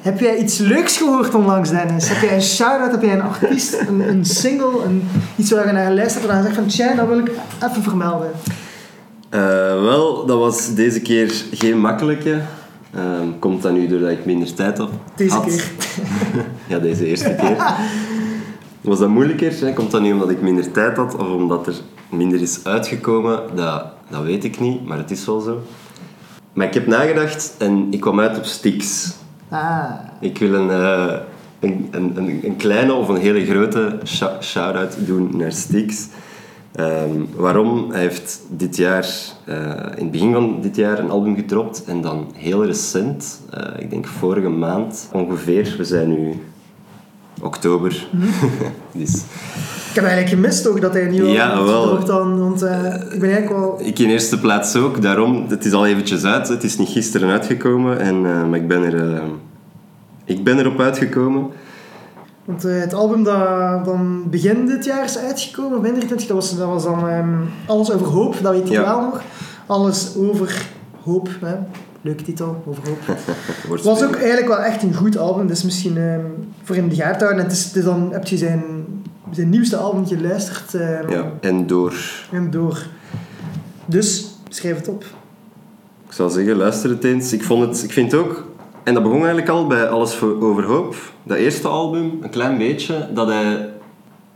heb 0.00 0.20
jij 0.20 0.36
iets 0.36 0.58
leuks 0.58 0.96
gehoord 0.96 1.34
onlangs, 1.34 1.70
Dennis? 1.70 2.08
Heb 2.08 2.22
jij 2.22 2.34
een 2.34 2.42
shout-out? 2.42 2.90
Heb 2.90 3.02
jij 3.02 3.12
een 3.12 3.22
artiest, 3.22 3.80
een, 3.88 4.08
een 4.08 4.24
single, 4.24 4.84
een, 4.84 5.08
iets 5.36 5.50
waar 5.50 5.66
je 5.66 5.72
naar 5.72 5.92
luistert 5.92 6.26
en 6.26 6.34
dan 6.34 6.42
zegt 6.42 6.54
van 6.54 6.66
tja, 6.66 6.94
dat 6.94 7.08
wil 7.08 7.18
ik 7.18 7.30
even 7.70 7.82
vermelden? 7.82 8.30
Uh, 9.30 9.40
wel, 9.82 10.26
dat 10.26 10.38
was 10.38 10.74
deze 10.74 11.00
keer 11.00 11.44
geen 11.52 11.78
makkelijke. 11.78 12.40
Um, 12.96 13.38
komt 13.38 13.62
dat 13.62 13.72
nu 13.72 13.88
doordat 13.88 14.10
ik 14.10 14.24
minder 14.24 14.54
tijd 14.54 14.78
had? 14.78 14.90
Deze 15.16 15.40
keer. 15.40 15.70
ja, 16.68 16.78
deze 16.78 17.06
eerste 17.06 17.34
keer. 17.34 17.56
Was 18.86 18.98
dat 18.98 19.08
moeilijker? 19.08 19.72
Komt 19.72 19.90
dat 19.90 20.00
nu 20.00 20.12
omdat 20.12 20.30
ik 20.30 20.42
minder 20.42 20.72
tijd 20.72 20.96
had 20.96 21.16
of 21.16 21.28
omdat 21.28 21.66
er 21.66 21.74
minder 22.10 22.40
is 22.40 22.64
uitgekomen? 22.64 23.40
Dat, 23.54 23.84
dat 24.10 24.22
weet 24.22 24.44
ik 24.44 24.60
niet, 24.60 24.86
maar 24.86 24.98
het 24.98 25.10
is 25.10 25.26
wel 25.26 25.40
zo. 25.40 25.62
Maar 26.52 26.66
ik 26.66 26.74
heb 26.74 26.86
nagedacht 26.86 27.54
en 27.58 27.86
ik 27.90 28.00
kwam 28.00 28.20
uit 28.20 28.38
op 28.38 28.44
Stix. 28.44 29.12
Ah. 29.48 29.90
Ik 30.20 30.38
wil 30.38 30.54
een, 30.54 30.68
uh, 30.68 31.14
een, 31.60 31.88
een, 31.90 32.40
een, 32.44 32.56
kleine 32.56 32.92
of 32.92 33.08
een 33.08 33.16
hele 33.16 33.44
grote 33.44 33.98
shout-out 34.40 34.96
doen 35.06 35.36
naar 35.36 35.52
Stix. 35.52 36.08
Um, 36.80 37.28
waarom? 37.36 37.90
Hij 37.90 38.00
heeft 38.00 38.42
dit 38.48 38.76
jaar, 38.76 39.08
uh, 39.48 39.56
in 39.96 40.02
het 40.02 40.10
begin 40.10 40.32
van 40.32 40.60
dit 40.60 40.76
jaar, 40.76 40.98
een 40.98 41.10
album 41.10 41.36
gedropt 41.36 41.84
en 41.84 42.00
dan 42.00 42.30
heel 42.34 42.64
recent, 42.64 43.40
uh, 43.54 43.60
ik 43.78 43.90
denk 43.90 44.06
vorige 44.06 44.48
maand 44.48 45.08
ongeveer, 45.12 45.74
we 45.78 45.84
zijn 45.84 46.08
nu 46.08 46.34
oktober. 47.40 48.06
Mm. 48.10 48.22
dus. 49.00 49.14
Ik 49.88 50.02
heb 50.02 50.04
eigenlijk 50.04 50.34
gemist 50.34 50.62
toch 50.62 50.80
dat 50.80 50.92
hij 50.92 51.06
nieuw 51.06 51.26
ja, 51.26 51.56
gedropt 51.56 52.06
dan, 52.06 52.38
want 52.38 52.62
uh, 52.62 52.94
ik 52.94 53.20
ben 53.20 53.30
eigenlijk 53.30 53.48
wel... 53.48 53.80
Ik 53.82 53.98
in 53.98 54.08
eerste 54.08 54.40
plaats 54.40 54.76
ook, 54.76 55.02
daarom, 55.02 55.44
het 55.48 55.64
is 55.64 55.72
al 55.72 55.86
eventjes 55.86 56.24
uit, 56.24 56.48
het 56.48 56.62
is 56.62 56.76
niet 56.76 56.88
gisteren 56.88 57.30
uitgekomen, 57.30 57.98
en, 57.98 58.20
maar 58.20 58.58
ik 58.58 58.68
ben, 58.68 58.82
er, 58.82 59.22
ik 60.24 60.44
ben 60.44 60.58
erop 60.58 60.80
uitgekomen. 60.80 61.50
Want 62.46 62.64
uh, 62.64 62.80
het 62.80 62.94
album 62.94 63.22
dat 63.22 63.84
dan 63.84 64.30
begin 64.30 64.66
dit 64.66 64.84
jaar 64.84 65.04
is 65.04 65.18
uitgekomen, 65.18 65.78
of 65.78 66.04
dat 66.04 66.26
was, 66.26 66.56
dat 66.56 66.68
was 66.68 66.84
dan 66.84 67.08
um, 67.08 67.48
Alles 67.66 67.92
over 67.92 68.06
hoop, 68.06 68.36
dat 68.42 68.52
weet 68.52 68.68
je 68.68 68.74
ja. 68.74 68.82
wel 68.82 69.00
nog. 69.00 69.22
Alles 69.66 70.16
over 70.16 70.66
hoop, 71.02 71.28
hè. 71.40 71.54
Leuke 72.06 72.22
titel, 72.22 72.62
over 72.66 72.82
hoop. 72.88 72.98
Het 73.76 73.82
was 73.82 74.04
ook 74.04 74.16
eigenlijk 74.16 74.48
wel 74.48 74.62
echt 74.62 74.82
een 74.82 74.94
goed 74.94 75.18
album, 75.18 75.46
dus 75.46 75.62
misschien 75.62 75.96
um, 75.96 76.48
voor 76.62 76.76
in 76.76 76.88
de 76.88 76.94
gaten 76.94 77.26
houden. 77.26 77.44
Het 77.44 77.52
is, 77.52 77.64
het 77.64 77.76
is 77.76 77.84
dan 77.84 78.12
heb 78.12 78.26
je 78.26 78.36
zijn, 78.36 78.62
zijn 79.30 79.48
nieuwste 79.48 79.76
album 79.76 80.06
geluisterd. 80.06 80.74
Um, 80.74 81.10
ja, 81.10 81.32
en 81.40 81.66
door. 81.66 81.94
En 82.32 82.50
door. 82.50 82.86
Dus, 83.86 84.26
schrijf 84.48 84.76
het 84.76 84.88
op. 84.88 85.04
Ik 86.06 86.12
zou 86.12 86.30
zeggen, 86.30 86.56
luister 86.56 86.90
het 86.90 87.04
eens. 87.04 87.32
Ik, 87.32 87.42
vond 87.42 87.66
het, 87.66 87.82
ik 87.82 87.92
vind 87.92 88.12
het 88.12 88.20
ook 88.20 88.44
en 88.86 88.94
dat 88.94 89.02
begon 89.02 89.18
eigenlijk 89.18 89.48
al 89.48 89.66
bij 89.66 89.88
Alles 89.88 90.22
over 90.22 90.64
Hoop. 90.64 90.96
Dat 91.22 91.36
eerste 91.36 91.68
album, 91.68 92.18
een 92.20 92.30
klein 92.30 92.58
beetje, 92.58 93.08
dat 93.14 93.26
hij 93.26 93.68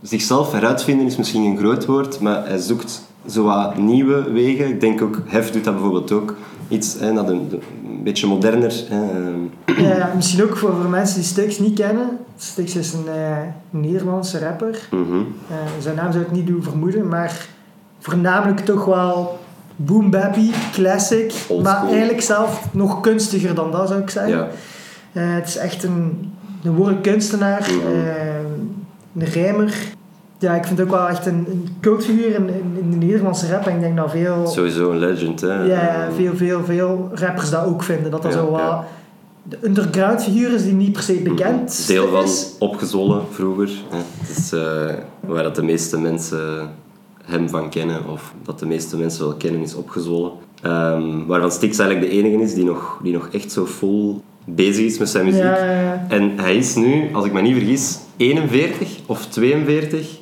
zichzelf 0.03 0.53
heruitvinden 0.53 1.07
is 1.07 1.17
misschien 1.17 1.43
een 1.45 1.59
groot 1.59 1.87
woord, 1.87 2.21
maar 2.21 2.47
hij 2.47 2.59
zoekt 2.59 3.03
zo 3.29 3.45
wat 3.45 3.77
nieuwe 3.79 4.31
wegen. 4.33 4.69
Ik 4.69 4.81
denk 4.81 5.03
ook, 5.03 5.23
Hef 5.27 5.50
doet 5.50 5.65
dat 5.65 5.75
bijvoorbeeld 5.75 6.12
ook. 6.12 6.35
Iets 6.69 6.97
hè, 7.00 7.12
dat 7.12 7.29
een, 7.29 7.49
een 7.85 8.03
beetje 8.03 8.27
moderner. 8.27 8.85
Hè. 8.89 9.03
Ehm, 9.11 9.83
Ja, 9.83 10.12
misschien 10.17 10.43
ook 10.45 10.57
voor, 10.57 10.73
voor 10.75 10.91
mensen 10.91 11.15
die 11.17 11.25
Styx 11.25 11.59
niet 11.59 11.79
kennen. 11.79 12.09
Styx 12.37 12.77
is 12.77 12.93
een 12.93 13.09
eh, 13.15 13.37
Nederlandse 13.71 14.39
rapper. 14.39 14.89
mhm. 14.91 15.19
Eh, 15.49 15.57
zijn 15.81 15.97
naam 15.97 16.12
zou 16.12 16.25
ik 16.25 16.31
niet 16.33 16.47
doen 16.47 16.62
vermoeden, 16.62 17.09
maar 17.09 17.47
voornamelijk 17.99 18.61
toch 18.61 18.85
wel 18.85 19.39
boom 19.77 20.11
bappy, 20.11 20.50
classic, 20.73 21.33
Old 21.49 21.62
maar 21.62 21.77
school. 21.77 21.89
eigenlijk 21.91 22.21
zelf 22.21 22.69
nog 22.73 23.00
kunstiger 23.00 23.55
dan 23.55 23.71
dat 23.73 23.89
zou 23.89 24.00
ik 24.00 24.11
zeggen. 24.11 24.33
Ja. 24.37 24.49
Eh, 25.12 25.23
het 25.35 25.47
is 25.49 25.57
echt 25.57 25.83
een, 25.85 26.33
een 26.65 26.75
woordkunstenaar, 26.75 27.61
Mhm. 27.61 27.95
eh, 27.95 28.35
een 29.17 29.25
rijmer. 29.33 29.75
Ja, 30.41 30.55
ik 30.55 30.65
vind 30.65 30.79
het 30.79 30.89
ook 30.89 30.95
wel 30.95 31.09
echt 31.09 31.27
een, 31.27 31.47
een 31.51 31.69
cultfiguur 31.81 32.35
in, 32.35 32.49
in, 32.49 32.77
in 32.81 32.91
de 32.91 33.07
Nederlandse 33.07 33.49
rap. 33.53 33.67
En 33.67 33.75
ik 33.75 33.81
denk 33.81 33.97
dat 33.97 34.11
veel, 34.11 34.47
Sowieso 34.47 34.91
een 34.91 34.99
legend. 34.99 35.41
Hè. 35.41 35.63
ja, 35.65 36.05
Ehm, 36.05 36.13
veel, 36.15 36.35
veel, 36.37 36.65
veel 36.65 37.11
rappers 37.15 37.51
dat 37.51 37.65
ook 37.65 37.83
vinden. 37.83 38.11
Dat 38.11 38.23
dat 38.23 38.33
Ja, 38.33 38.39
zo 38.39 38.51
wat 38.51 38.61
ja. 38.61 38.85
de 39.43 39.59
underground 39.63 40.23
figuur 40.23 40.53
is 40.55 40.63
die 40.65 40.73
niet 40.73 40.93
per 40.93 41.03
se 41.03 41.13
bekend 41.15 41.79
Mhm. 41.79 41.87
Deel 41.93 42.09
van 42.09 42.23
is. 42.25 42.51
opgezwollen 42.59 43.23
vroeger. 43.31 43.71
Hè. 43.91 43.97
Het 44.21 44.39
is 44.39 44.53
eh, 44.53 44.95
waar 45.21 45.43
dat 45.43 45.55
de 45.55 45.63
meeste 45.63 45.99
mensen 45.99 46.69
hem 47.25 47.49
van 47.49 47.71
kennen, 47.71 48.09
of 48.09 48.35
dat 48.45 48.59
de 48.59 48.67
meeste 48.67 48.97
mensen 48.97 49.25
wel 49.25 49.35
kennen, 49.37 49.61
is 49.61 49.75
opgezwollen. 49.75 50.31
Ehm, 50.63 51.27
waarvan 51.27 51.51
Styx 51.51 51.79
eigenlijk 51.79 52.11
de 52.11 52.17
enige 52.19 52.43
is 52.43 52.55
die 52.55 52.65
nog, 52.65 52.99
die 53.03 53.13
nog 53.13 53.29
echt 53.33 53.53
zo 53.53 53.65
vol 53.65 54.23
bezig 54.45 54.85
is 54.85 54.99
met 54.99 55.09
zijn 55.09 55.25
muziek. 55.25 55.43
Ja. 55.43 56.05
En 56.09 56.39
hij 56.39 56.57
is 56.57 56.75
nu, 56.75 57.09
als 57.15 57.25
ik 57.25 57.33
me 57.33 57.41
niet 57.41 57.57
vergis, 57.57 57.99
41 58.17 58.99
of 59.07 59.27
42. 59.27 60.19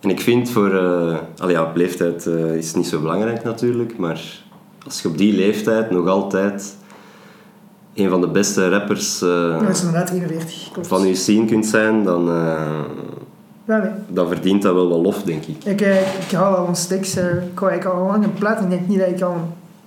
En 0.00 0.10
ik 0.10 0.20
vind 0.20 0.50
voor... 0.50 0.74
eh 0.74 1.16
allee, 1.38 1.54
ja, 1.54 1.62
op 1.62 1.76
leeftijd 1.76 2.26
eh, 2.26 2.54
is 2.54 2.66
het 2.66 2.76
niet 2.76 2.86
zo 2.86 3.00
belangrijk 3.00 3.44
natuurlijk, 3.44 3.98
maar 3.98 4.20
als 4.84 5.02
je 5.02 5.08
op 5.08 5.18
die 5.18 5.36
leeftijd 5.36 5.90
nog 5.90 6.06
altijd 6.08 6.76
een 7.94 8.08
van 8.10 8.20
de 8.20 8.28
beste 8.28 8.68
rappers 8.68 9.22
eh, 9.22 9.28
Ja, 9.60 9.68
is 9.68 9.80
inderdaad 9.82 10.10
41. 10.10 10.68
Klopt. 10.72 10.88
van 10.88 11.06
je 11.06 11.14
scene 11.14 11.44
kunt 11.44 11.66
zijn, 11.66 12.04
dan, 12.04 12.26
Ja, 13.64 13.76
nee. 13.78 13.90
dan 14.08 14.28
verdient 14.28 14.62
dat 14.62 14.74
wel 14.74 14.88
wat 14.88 15.00
lof, 15.00 15.22
denk 15.22 15.44
ik. 15.44 15.64
Ik, 15.64 15.80
ik 16.28 16.30
hou 16.36 16.54
wel 16.54 16.64
van 16.64 16.76
Styx. 16.76 17.16
eh, 17.16 17.24
Ik 17.52 17.58
hou 17.58 17.72
ik 17.72 17.84
al 17.84 18.06
lang 18.06 18.24
een 18.24 18.32
plaat. 18.34 18.60
Ik 18.62 18.70
denk 18.70 18.88
niet 18.88 18.98
dat 18.98 19.08
ik 19.08 19.20
al 19.20 19.32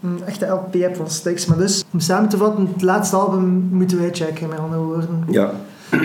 een, 0.01 0.10
een 0.10 0.24
echte 0.25 0.46
LP 0.48 0.74
heb 0.74 0.96
van 0.96 1.10
Styx. 1.10 1.46
Maar 1.46 1.58
dus, 1.58 1.84
om 1.94 2.00
samen 2.00 2.30
te 2.30 2.38
vatten, 2.38 2.68
het 2.74 2.82
laatste 2.82 3.15
album 3.15 3.70
moeten 3.72 4.00
wij 4.00 4.10
checken, 4.12 4.50
met 4.50 4.60
andere 4.60 4.82
woorden. 4.82 5.24
Ja. 5.30 5.51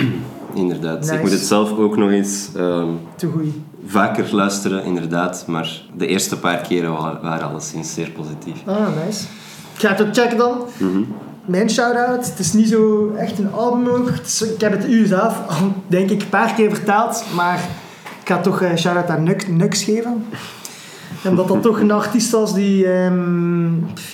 Inderdaad. 0.55 1.01
Nice. 1.01 1.15
Ik 1.15 1.21
moet 1.23 1.31
het 1.31 1.41
zelf 1.41 1.79
ook 1.79 1.97
nog 1.97 2.11
eens 2.11 2.49
ehm, 2.57 2.89
Te 3.17 3.27
goed. 3.27 3.47
Vaker 3.87 4.35
luisteren, 4.35 4.85
inderdaad. 4.85 5.45
Maar 5.47 5.83
de 5.97 6.07
eerste 6.07 6.39
paar 6.39 6.57
keren 6.61 6.93
wa- 6.93 7.19
waren 7.23 7.49
alleszins 7.49 7.95
zeer 7.95 8.11
positief. 8.11 8.57
Ah, 8.67 8.77
nice. 9.05 9.25
Ik 9.75 9.81
ga 9.81 9.89
het 9.89 10.01
ook 10.03 10.15
checken 10.15 10.37
dan. 10.37 10.59
Mhm. 10.79 11.03
Mijn 11.45 11.71
shout-out, 11.71 12.27
het 12.27 12.39
is 12.39 12.53
niet 12.53 12.69
zo 12.69 13.13
echt 13.19 13.39
een 13.39 13.53
album 13.53 13.87
ook. 13.89 14.09
Is- 14.25 14.43
ik 14.43 14.61
heb 14.61 14.73
het 14.73 14.87
u 14.89 15.07
zelf 15.07 15.37
al, 15.49 15.73
denk 15.87 16.11
ik, 16.11 16.23
een 16.23 16.29
paar 16.29 16.55
keer 16.55 16.71
verteld. 16.75 17.25
Maar 17.35 17.59
ik 18.23 18.29
ga 18.29 18.41
toch 18.41 18.63
een 18.63 18.79
shout-out 18.79 19.09
aan 19.11 19.23
Nux, 19.23 19.47
Nux 19.49 19.83
geven. 19.85 20.25
Omdat 21.25 21.49
dat 21.49 21.63
toch 21.63 21.81
een 21.81 21.91
artiest 21.91 22.31
was 22.31 22.55
die 22.55 22.87
ehm 22.93 23.71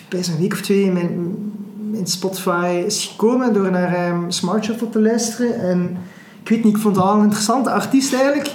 bij 0.08 0.18
een 0.20 0.38
week 0.38 0.52
of 0.52 0.60
twee 0.60 0.82
in 0.84 0.92
mijn, 0.92 1.36
in 1.92 2.06
Spotify 2.06 2.82
is 2.86 3.06
gekomen 3.06 3.52
door 3.52 3.70
naar 3.70 3.94
ehm, 3.94 4.30
Smart 4.30 4.64
Shuffle 4.64 4.88
te 4.90 5.00
luisteren. 5.00 5.60
En 5.60 5.96
ik 6.42 6.48
weet 6.48 6.64
niet, 6.64 6.74
ik 6.76 6.82
vond 6.82 6.96
het 6.96 7.04
al 7.04 7.14
een 7.14 7.22
interessante 7.22 7.70
artiest 7.70 8.14
eigenlijk. 8.14 8.50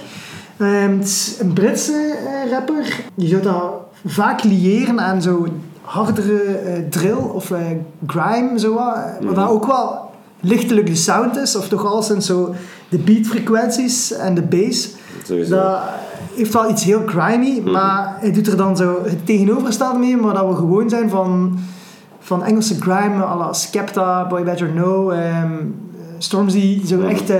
Ehm, 0.58 0.98
het 0.98 1.04
is 1.06 1.36
een 1.40 1.52
Britse 1.52 1.92
eh, 2.26 2.50
rapper. 2.50 3.00
Je 3.14 3.26
zou 3.28 3.42
dat 3.42 3.72
vaak 4.06 4.42
liëren 4.42 5.00
aan 5.00 5.22
zo'n 5.22 5.60
hardere 5.82 6.42
eh, 6.42 6.72
drill 6.90 7.12
of 7.32 7.50
eh, 7.50 7.58
grime, 8.06 8.58
zo 8.58 8.74
wat. 8.74 8.96
Wat 9.20 9.34
dat 9.34 9.48
ook 9.48 9.66
wel 9.66 10.10
lichtelijk 10.40 10.86
de 10.86 10.94
sound 10.94 11.36
is, 11.36 11.56
of 11.56 11.68
toch 11.68 11.84
al 11.86 12.02
zijn 12.02 12.22
zo 12.22 12.54
de 12.88 12.98
beatfrequenties 12.98 14.12
en 14.12 14.34
de 14.34 14.42
bass. 14.42 14.88
Sowieso. 15.24 15.54
Dat 15.54 15.78
heeft 16.34 16.52
wel 16.52 16.70
iets 16.70 16.84
heel 16.84 17.02
grimy, 17.06 17.60
maar 17.70 18.16
hij 18.20 18.32
doet 18.32 18.46
er 18.46 18.56
dan 18.56 18.76
zo 18.76 18.98
het 19.04 19.26
tegenovergestelde 19.26 19.98
mee, 19.98 20.16
maar 20.16 20.34
dat 20.34 20.48
we 20.48 20.54
gewoon 20.54 20.88
zijn 20.90 21.08
van, 21.10 21.58
van 22.20 22.44
Engelse 22.44 22.80
grime, 22.80 23.24
à 23.24 23.36
la 23.36 23.52
Skepta, 23.52 24.26
Boy 24.26 24.42
Better 24.42 24.68
Know, 24.68 25.12
ehm, 25.12 25.52
Stormzy, 26.18 26.86
zo 26.86 26.96
Mhm. 26.96 27.06
echt, 27.06 27.30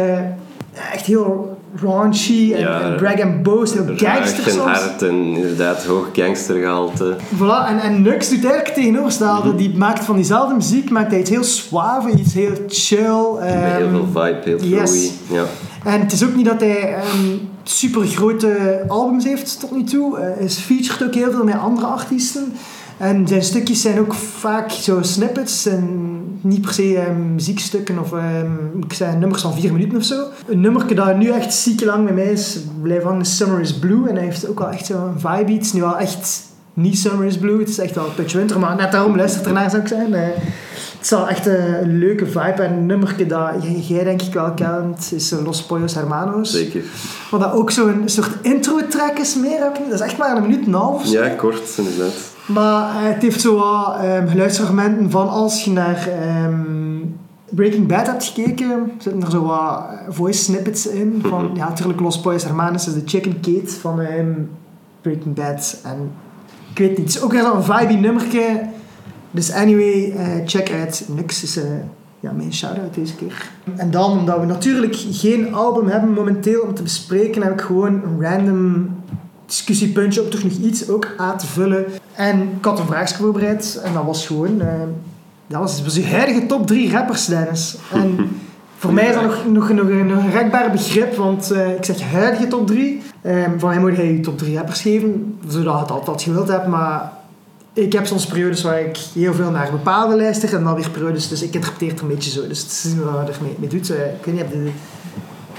echt 0.93 1.07
heel 1.07 1.58
raunchy 1.83 2.53
en, 2.55 2.61
Ja, 2.61 2.81
en 2.81 2.97
brag 2.97 3.21
and 3.21 3.43
boast, 3.43 3.73
heel 3.75 3.85
gangster 3.97 4.51
soms. 4.51 4.63
hard 4.79 5.03
en 5.03 5.15
inderdaad 5.15 5.85
hoog 5.85 6.09
gangstergehalte. 6.13 7.17
Voilà, 7.37 7.69
en, 7.69 7.81
en 7.81 8.03
Nux 8.03 8.29
doet 8.29 8.45
eigenlijk 8.45 8.75
tegenovergestelde. 8.75 9.49
Mhm. 9.49 9.57
Die 9.57 9.77
maakt 9.77 10.05
van 10.05 10.15
diezelfde 10.15 10.55
muziek 10.55 10.91
maakt 10.91 11.11
hij 11.11 11.21
iets 11.21 11.31
heel 11.31 11.45
suave, 11.45 12.11
iets 12.11 12.35
heel 12.35 12.53
chill. 12.69 13.33
Met 13.41 13.49
heel 13.49 13.87
ehm, 13.87 13.91
veel 13.91 14.07
vibe, 14.13 14.41
heel 14.45 14.59
yes. 14.65 14.91
flowy. 14.91 15.11
Ja. 15.41 15.45
En 15.85 16.01
het 16.01 16.13
is 16.13 16.25
ook 16.25 16.35
niet 16.35 16.47
dat 16.47 16.61
hij 16.61 16.95
ehm, 16.95 17.37
super 17.63 18.07
grote 18.07 18.83
albums 18.89 19.25
heeft 19.25 19.61
tot 19.61 19.71
nu 19.77 19.85
toe. 19.85 20.19
Eh, 20.19 20.39
Hij 20.39 20.49
featured 20.49 21.03
ook 21.03 21.15
heel 21.15 21.31
veel 21.31 21.45
met 21.45 21.59
andere 21.59 21.87
artiesten. 21.87 22.53
En 22.99 23.29
zijn 23.29 23.43
stukjes 23.43 23.81
zijn 23.81 23.99
ook 23.99 24.15
vaak 24.15 24.71
zo 24.71 25.03
snippets 25.03 25.67
en 25.67 26.21
niet 26.41 26.61
per 26.61 26.73
se 26.73 26.97
ehm, 26.97 27.35
muziekstukken 27.35 27.99
of 27.99 28.13
ik 28.85 28.93
zei 28.93 29.17
nummers 29.17 29.43
van 29.43 29.55
vier 29.55 29.73
minuten 29.73 29.97
of 29.97 30.05
zo. 30.05 30.25
Een 30.47 30.61
nummer 30.61 30.95
dat 30.95 31.17
nu 31.17 31.31
echt 31.31 31.55
ziek 31.55 31.85
lang 31.85 32.05
met 32.05 32.15
mij 32.15 32.33
is 32.33 32.59
blijven 32.83 33.09
hangen 33.09 33.25
Summer 33.25 33.61
is 33.61 33.79
Blue. 33.79 34.09
En 34.09 34.15
hij 34.15 34.25
heeft 34.25 34.49
ook 34.49 34.59
wel 34.59 34.71
echt 34.71 34.87
zo'n 34.87 35.15
vibe. 35.17 35.53
Het 35.53 35.65
is 35.65 35.73
nu 35.73 35.81
wel 35.81 35.99
echt 35.99 36.47
niet 36.79 36.99
Summer 36.99 37.27
is 37.27 37.39
Blue, 37.39 37.59
het 37.59 37.69
is 37.69 37.79
echt 37.79 37.95
wel 37.95 38.05
een 38.05 38.15
Touch 38.15 38.33
Winter, 38.33 38.59
maar 38.59 38.77
net 38.77 38.93
daarom 38.93 39.17
luistert 39.17 39.47
ernaar 39.47 39.71
zou 39.71 39.83
ik 39.83 39.89
zijn. 39.89 40.15
Eh, 40.15 40.23
het 40.97 41.03
is 41.03 41.11
wel 41.11 41.29
echt 41.29 41.47
een, 41.47 41.83
een 41.83 41.99
leuke 41.99 42.27
vibe 42.27 42.63
en 42.63 42.73
een 42.73 42.87
nummerke 42.87 43.27
dat 43.27 43.51
jij, 43.87 44.05
denk 44.05 44.23
ik 44.23 44.33
wel 44.33 44.53
kent, 44.53 45.13
is 45.15 45.31
Los 45.45 45.63
Pollos 45.63 45.95
Hermanos. 45.95 46.51
Zeker. 46.51 46.83
Wat 47.31 47.41
dat 47.41 47.53
ook 47.53 47.71
zo'n 47.71 48.03
soort 48.05 48.31
intro-track 48.43 49.19
is 49.19 49.35
meer, 49.35 49.59
heb 49.63 49.79
dat 49.91 50.01
is 50.01 50.07
echt 50.07 50.19
maar 50.19 50.37
een 50.37 50.43
minuut 50.43 50.61
en 50.61 50.67
een 50.67 50.79
half. 50.79 51.07
Ja, 51.07 51.29
kort 51.29 51.77
inderdaad. 51.77 52.37
Maar 52.49 52.97
eh, 52.97 53.13
het 53.13 53.23
heeft 53.23 53.41
zo 53.41 53.55
wat 53.57 53.97
ehm, 53.97 54.29
geluidsfragmenten 54.29 55.11
van 55.11 55.29
als 55.29 55.65
je 55.65 55.71
naar 55.71 56.09
ehm, 56.09 56.57
Breaking 57.51 57.87
Bad 57.87 58.07
hebt 58.07 58.25
gekeken, 58.25 58.93
zitten 58.99 59.23
er 59.23 59.31
zo 59.31 59.43
wat 59.43 59.85
eh, 59.91 59.97
voice 60.09 60.43
snippets 60.43 60.87
in. 60.87 61.19
Van, 61.23 61.45
Mhm. 61.45 61.57
ja, 61.57 61.69
natuurlijk 61.69 62.01
Los 62.01 62.21
Pollos 62.21 62.45
Hermanos 62.45 62.87
is 62.87 62.95
de 62.95 63.03
chicken 63.05 63.41
Kate 63.41 63.71
van 63.81 64.01
ehm, 64.01 64.33
Breaking 65.01 65.35
Bad. 65.35 65.81
En 65.85 66.11
ik 66.71 66.79
weet 66.79 66.89
niet, 66.89 66.99
het 66.99 67.09
is 67.09 67.23
ook 67.23 67.33
weer 67.33 67.43
zo'n 67.43 67.63
vibey 67.63 67.97
nummerke. 67.97 68.61
Dus 69.31 69.53
anyway, 69.53 70.13
eh, 70.17 70.27
check 70.47 70.71
uit. 70.71 71.09
Nux 71.15 71.43
is 71.43 71.61
ja, 72.21 72.33
mijn 72.33 72.53
shout-out 72.53 72.95
deze 72.95 73.15
keer. 73.15 73.51
En 73.77 73.91
dan, 73.91 74.19
omdat 74.19 74.41
we 74.41 74.47
natuurlijk 74.47 74.95
geen 74.97 75.55
album 75.55 75.87
hebben 75.89 76.13
momenteel 76.13 76.61
om 76.61 76.75
te 76.75 76.83
bespreken, 76.83 77.43
heb 77.43 77.53
ik 77.53 77.61
gewoon 77.61 77.93
een 78.05 78.23
random 78.23 78.89
discussiepuntje 79.49 80.23
om 80.23 80.31
toch 80.31 80.43
nog 80.43 80.53
iets 80.53 80.89
ook 80.89 81.07
aan 81.17 81.39
te 81.39 81.47
vullen. 81.47 81.85
En 82.13 82.41
ik 82.59 82.65
had 82.65 82.79
een 82.79 82.87
vraagje 82.87 83.17
voorbereid 83.17 83.81
en 83.85 83.93
dat 83.93 84.05
was 84.05 84.27
gewoon... 84.27 84.61
eh, 84.61 84.69
dat 85.47 85.61
was, 85.61 85.83
was 85.83 85.97
uw 85.97 86.05
huidige 86.05 86.47
top 86.47 86.67
3 86.67 86.91
rappers, 86.91 87.25
Dennis. 87.27 87.77
En 87.93 88.17
voor 88.79 88.93
mij 88.93 89.09
is 89.09 89.15
dat 89.15 89.23
nog, 89.23 89.45
nog, 89.47 89.69
nog, 89.73 89.89
een, 89.89 90.07
nog 90.07 90.25
een 90.25 90.31
rekbaar 90.31 90.71
begrip, 90.71 91.17
want 91.17 91.51
eh, 91.51 91.75
ik 91.75 91.85
zeg 91.85 92.03
huidige 92.03 92.49
top 92.49 92.67
3. 92.67 93.03
van 93.57 93.69
mij 93.69 93.79
moet 93.79 93.97
jij 93.97 94.13
je 94.13 94.21
top 94.21 94.39
3 94.39 94.57
rappers 94.57 94.81
geven, 94.81 95.39
zodat 95.49 95.75
je 95.75 95.81
het 95.81 95.91
altijd 95.91 96.23
gewild 96.23 96.49
hebt, 96.49 96.67
maar 96.67 97.13
ik 97.79 97.93
heb 97.93 98.07
soms 98.07 98.27
periodes 98.27 98.63
waar 98.63 98.81
ik 98.81 98.97
heel 99.15 99.35
veel 99.35 99.51
naar 99.51 99.71
bepaalde 99.71 100.17
luister 100.17 100.55
en 100.55 100.65
dan 100.65 100.75
weer 100.75 100.91
periodes, 100.91 101.29
dus 101.29 101.43
ik 101.43 101.55
interpreteer 101.55 101.91
het 101.91 102.01
een 102.01 102.09
beetje 102.09 102.31
zo. 102.31 102.47
Dus 102.49 102.63
het 102.63 102.71
is 102.71 102.95
wat 102.95 103.27
je 103.27 103.33
ermee 103.33 103.57
mee 103.59 103.69
doet. 103.69 103.91
Eh, 103.91 103.97
ik 103.97 104.25
weet 104.25 104.35
niet, 104.35 104.43
heb 104.43 104.53
je, 104.53 104.71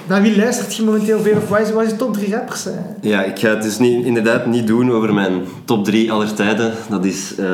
naar 0.09 0.21
wie 0.21 0.37
luistert 0.37 0.75
je 0.75 0.83
momenteel 0.83 1.19
veel 1.19 1.35
of 1.37 1.49
wat 1.49 1.59
is, 1.59 1.71
wat 1.71 1.83
is 1.83 1.89
je 1.89 1.95
top 1.95 2.13
3 2.13 2.31
rappers? 2.35 2.65
eh? 2.65 2.73
Ja, 3.01 3.23
ik 3.23 3.39
ga 3.39 3.49
het 3.49 3.61
dus 3.61 3.77
niet, 3.79 4.05
inderdaad 4.05 4.45
niet 4.45 4.67
doen 4.67 4.91
over 4.91 5.13
mijn 5.13 5.41
top 5.65 5.85
3 5.85 6.11
aller 6.11 6.33
tijden. 6.33 6.73
Dat 6.89 7.05
is 7.05 7.35
eh, 7.35 7.45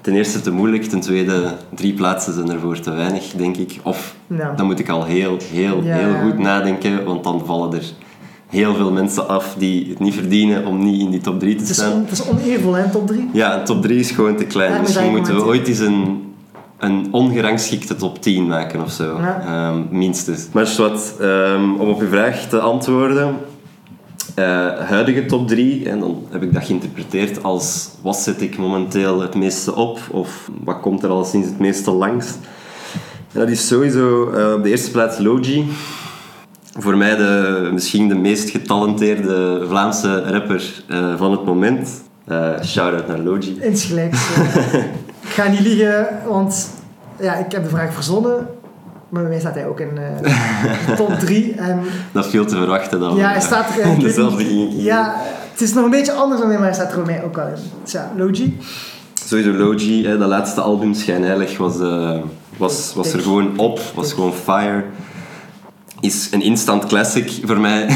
ten 0.00 0.14
eerste 0.14 0.40
te 0.40 0.50
moeilijk, 0.50 0.84
ten 0.84 1.00
tweede 1.00 1.42
drie 1.74 1.94
plaatsen 1.94 2.32
zijn 2.34 2.50
ervoor 2.50 2.80
te 2.80 2.90
weinig, 2.90 3.32
denk 3.36 3.56
ik. 3.56 3.78
Of 3.82 4.14
Nou, 4.26 4.56
dan 4.56 4.66
moet 4.66 4.78
ik 4.78 4.88
al 4.88 5.04
heel, 5.04 5.36
heel, 5.52 5.82
Ja. 5.82 5.94
heel 5.96 6.14
goed 6.22 6.38
nadenken, 6.38 7.04
want 7.04 7.24
dan 7.24 7.42
vallen 7.46 7.72
er 7.74 7.84
heel 8.48 8.74
veel 8.74 8.90
mensen 8.92 9.28
af 9.28 9.54
die 9.58 9.88
het 9.88 9.98
niet 9.98 10.14
verdienen 10.14 10.66
om 10.66 10.84
niet 10.84 11.00
in 11.00 11.10
die 11.10 11.20
top 11.20 11.40
3 11.40 11.54
te 11.54 11.60
het, 11.60 11.70
is 11.70 11.76
staan. 11.76 11.92
on- 11.92 12.00
het 12.00 12.10
is 12.12 12.28
oneervol, 12.28 12.72
hè, 12.74 12.90
top 12.90 13.06
3. 13.06 13.28
Ja, 13.32 13.62
top 13.62 13.82
3 13.82 13.98
is 13.98 14.10
gewoon 14.10 14.36
te 14.36 14.44
klein. 14.44 14.72
Ja, 14.72 14.80
Misschien 14.80 15.10
moeten 15.10 15.34
we 15.34 15.44
ooit 15.44 15.68
eens 15.68 15.78
een, 15.78 16.22
een 16.82 17.08
ongerangschikte 17.10 17.94
top 17.96 18.22
10 18.22 18.46
maken 18.46 18.82
of 18.82 18.90
zo. 18.90 19.18
Ja. 19.20 19.42
Ehm, 19.46 19.82
minstens. 19.90 20.46
Maar 20.52 20.74
wat, 20.76 21.14
ehm, 21.20 21.74
om 21.78 21.88
op 21.88 22.00
uw 22.00 22.08
vraag 22.08 22.48
te 22.48 22.60
antwoorden. 22.60 23.36
eh, 24.34 24.44
huidige 24.78 25.26
top 25.26 25.48
3, 25.48 25.88
en 25.88 26.00
dan 26.00 26.26
heb 26.30 26.42
ik 26.42 26.52
dat 26.52 26.64
geïnterpreteerd 26.64 27.42
als 27.42 27.88
wat 28.02 28.16
zet 28.16 28.40
ik 28.40 28.58
momenteel 28.58 29.20
het 29.20 29.34
meeste 29.34 29.74
op 29.74 29.98
of 30.10 30.50
wat 30.64 30.80
komt 30.80 31.02
er 31.02 31.08
al 31.10 31.24
sinds 31.24 31.48
het 31.48 31.58
meeste 31.58 31.90
langs. 31.90 32.26
En 33.32 33.40
dat 33.40 33.48
is 33.48 33.66
sowieso 33.66 34.30
eh, 34.30 34.52
op 34.52 34.62
de 34.62 34.70
eerste 34.70 34.90
plaats 34.90 35.18
Logi. 35.18 35.64
Voor 36.78 36.96
mij 36.96 37.16
de, 37.16 37.68
misschien 37.72 38.08
de 38.08 38.14
meest 38.14 38.50
getalenteerde 38.50 39.64
Vlaamse 39.68 40.22
rapper 40.22 40.84
eh, 40.88 41.16
van 41.16 41.30
het 41.30 41.44
moment. 41.44 42.02
Eh 42.24 42.62
Shout-out 42.64 43.06
naar 43.08 43.18
Logi. 43.18 43.58
Insgelijks. 43.60 44.18
ik 45.32 45.38
ga 45.38 45.48
niet 45.48 45.60
liegen, 45.60 46.08
want 46.26 46.70
ja, 47.20 47.34
ik 47.34 47.52
heb 47.52 47.62
de 47.62 47.68
vraag 47.68 47.94
verzonnen. 47.94 48.46
Maar 49.08 49.22
bij 49.22 49.30
mij 49.30 49.40
staat 49.40 49.54
hij 49.54 49.66
ook 49.66 49.80
in 49.80 49.94
de 49.94 50.94
top 50.96 51.18
3. 51.18 51.54
En 51.54 51.80
Dat 52.12 52.24
is 52.24 52.30
veel 52.30 52.44
te 52.44 52.56
verwachten 52.56 53.00
dan. 53.00 53.16
ja, 53.16 53.30
hij 53.30 53.40
staat 53.40 53.66
er 53.78 53.98
Dezelfde 53.98 54.44
ging 54.44 54.68
kiezen. 54.68 54.84
Ja, 54.84 55.14
het 55.52 55.60
is 55.60 55.74
nog 55.74 55.84
een 55.84 55.90
beetje 55.90 56.12
anders 56.12 56.40
dan 56.40 56.48
mij, 56.48 56.58
maar 56.58 56.66
hij 56.66 56.74
staat 56.74 56.88
er 56.88 56.94
voor 56.94 57.06
mij 57.06 57.24
ook 57.24 57.36
wel 57.36 57.46
in. 57.46 57.54
Dus 57.82 57.92
ja, 57.92 58.12
Logi. 58.16 58.58
Sowieso 59.24 59.52
Logi, 59.52 60.06
hè, 60.06 60.18
dat 60.18 60.28
laatste 60.28 60.60
album 60.60 60.94
Schijnheilig 60.94 61.58
was, 61.58 61.80
eh, 61.80 62.18
was, 62.56 62.92
was 62.94 63.12
er 63.12 63.20
gewoon 63.20 63.58
op, 63.58 63.80
was 63.94 64.12
gewoon 64.12 64.32
fire. 64.32 64.84
Is 66.00 66.28
een 66.30 66.42
instant 66.42 66.86
classic 66.86 67.30
voor 67.44 67.60
mij 67.60 67.88